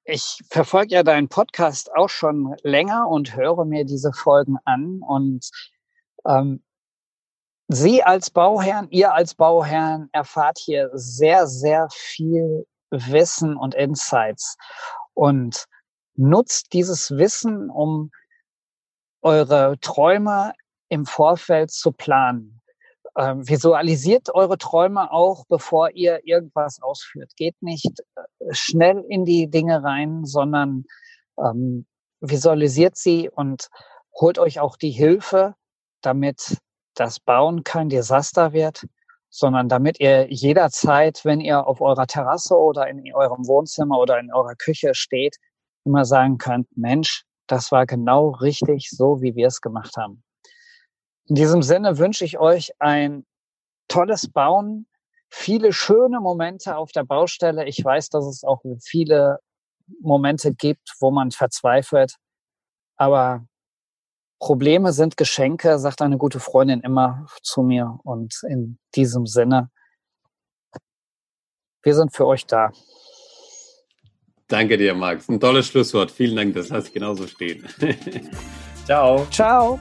ich 0.08 0.40
verfolge 0.48 0.94
ja 0.94 1.02
deinen 1.02 1.28
Podcast 1.28 1.94
auch 1.94 2.08
schon 2.08 2.56
länger 2.62 3.08
und 3.08 3.36
höre 3.36 3.66
mir 3.66 3.84
diese 3.84 4.12
Folgen 4.12 4.56
an. 4.64 5.00
Und 5.06 5.50
ähm, 6.26 6.62
Sie 7.68 8.02
als 8.02 8.30
Bauherrn, 8.30 8.88
ihr 8.90 9.12
als 9.12 9.34
Bauherrn 9.34 10.08
erfahrt 10.12 10.58
hier 10.58 10.88
sehr, 10.94 11.46
sehr 11.46 11.88
viel 11.92 12.66
Wissen 12.90 13.54
und 13.58 13.74
Insights. 13.74 14.56
Und 15.12 15.66
nutzt 16.14 16.72
dieses 16.72 17.10
Wissen, 17.10 17.68
um 17.68 18.10
eure 19.20 19.78
Träume 19.80 20.54
im 20.88 21.04
Vorfeld 21.04 21.70
zu 21.70 21.92
planen. 21.92 22.57
Ähm, 23.16 23.48
visualisiert 23.48 24.34
eure 24.34 24.58
Träume 24.58 25.12
auch, 25.12 25.44
bevor 25.48 25.90
ihr 25.90 26.20
irgendwas 26.24 26.80
ausführt. 26.82 27.32
Geht 27.36 27.60
nicht 27.60 28.00
äh, 28.16 28.22
schnell 28.50 29.04
in 29.08 29.24
die 29.24 29.48
Dinge 29.48 29.82
rein, 29.82 30.24
sondern 30.24 30.84
ähm, 31.38 31.86
visualisiert 32.20 32.96
sie 32.96 33.28
und 33.28 33.68
holt 34.20 34.38
euch 34.38 34.60
auch 34.60 34.76
die 34.76 34.90
Hilfe, 34.90 35.54
damit 36.02 36.58
das 36.94 37.20
Bauen 37.20 37.64
kein 37.64 37.88
Desaster 37.88 38.52
wird, 38.52 38.86
sondern 39.30 39.68
damit 39.68 40.00
ihr 40.00 40.30
jederzeit, 40.32 41.24
wenn 41.24 41.40
ihr 41.40 41.66
auf 41.66 41.80
eurer 41.80 42.06
Terrasse 42.06 42.56
oder 42.56 42.88
in 42.88 43.02
eurem 43.14 43.46
Wohnzimmer 43.46 43.98
oder 43.98 44.18
in 44.18 44.32
eurer 44.32 44.54
Küche 44.54 44.94
steht, 44.94 45.36
immer 45.84 46.04
sagen 46.04 46.38
könnt, 46.38 46.66
Mensch, 46.76 47.24
das 47.46 47.72
war 47.72 47.86
genau 47.86 48.30
richtig 48.30 48.90
so, 48.90 49.22
wie 49.22 49.34
wir 49.34 49.46
es 49.46 49.60
gemacht 49.60 49.96
haben. 49.96 50.22
In 51.28 51.34
diesem 51.34 51.62
Sinne 51.62 51.98
wünsche 51.98 52.24
ich 52.24 52.38
euch 52.38 52.72
ein 52.78 53.26
tolles 53.88 54.30
Bauen, 54.30 54.86
viele 55.28 55.72
schöne 55.72 56.20
Momente 56.20 56.76
auf 56.76 56.90
der 56.92 57.04
Baustelle. 57.04 57.66
Ich 57.66 57.84
weiß, 57.84 58.08
dass 58.08 58.26
es 58.26 58.44
auch 58.44 58.62
viele 58.82 59.38
Momente 60.00 60.54
gibt, 60.54 60.94
wo 61.00 61.10
man 61.10 61.30
verzweifelt. 61.30 62.14
Aber 62.96 63.46
Probleme 64.40 64.92
sind 64.92 65.16
Geschenke, 65.16 65.78
sagt 65.78 66.00
eine 66.00 66.16
gute 66.16 66.40
Freundin 66.40 66.80
immer 66.80 67.26
zu 67.42 67.62
mir. 67.62 67.98
Und 68.04 68.40
in 68.48 68.78
diesem 68.94 69.26
Sinne, 69.26 69.70
wir 71.82 71.94
sind 71.94 72.14
für 72.14 72.26
euch 72.26 72.46
da. 72.46 72.72
Danke 74.48 74.78
dir, 74.78 74.94
Max. 74.94 75.28
Ein 75.28 75.40
tolles 75.40 75.66
Schlusswort. 75.66 76.10
Vielen 76.10 76.36
Dank, 76.36 76.54
das 76.54 76.70
lasse 76.70 76.88
ich 76.88 76.94
genauso 76.94 77.26
stehen. 77.26 77.66
Ciao. 78.86 79.26
Ciao. 79.30 79.78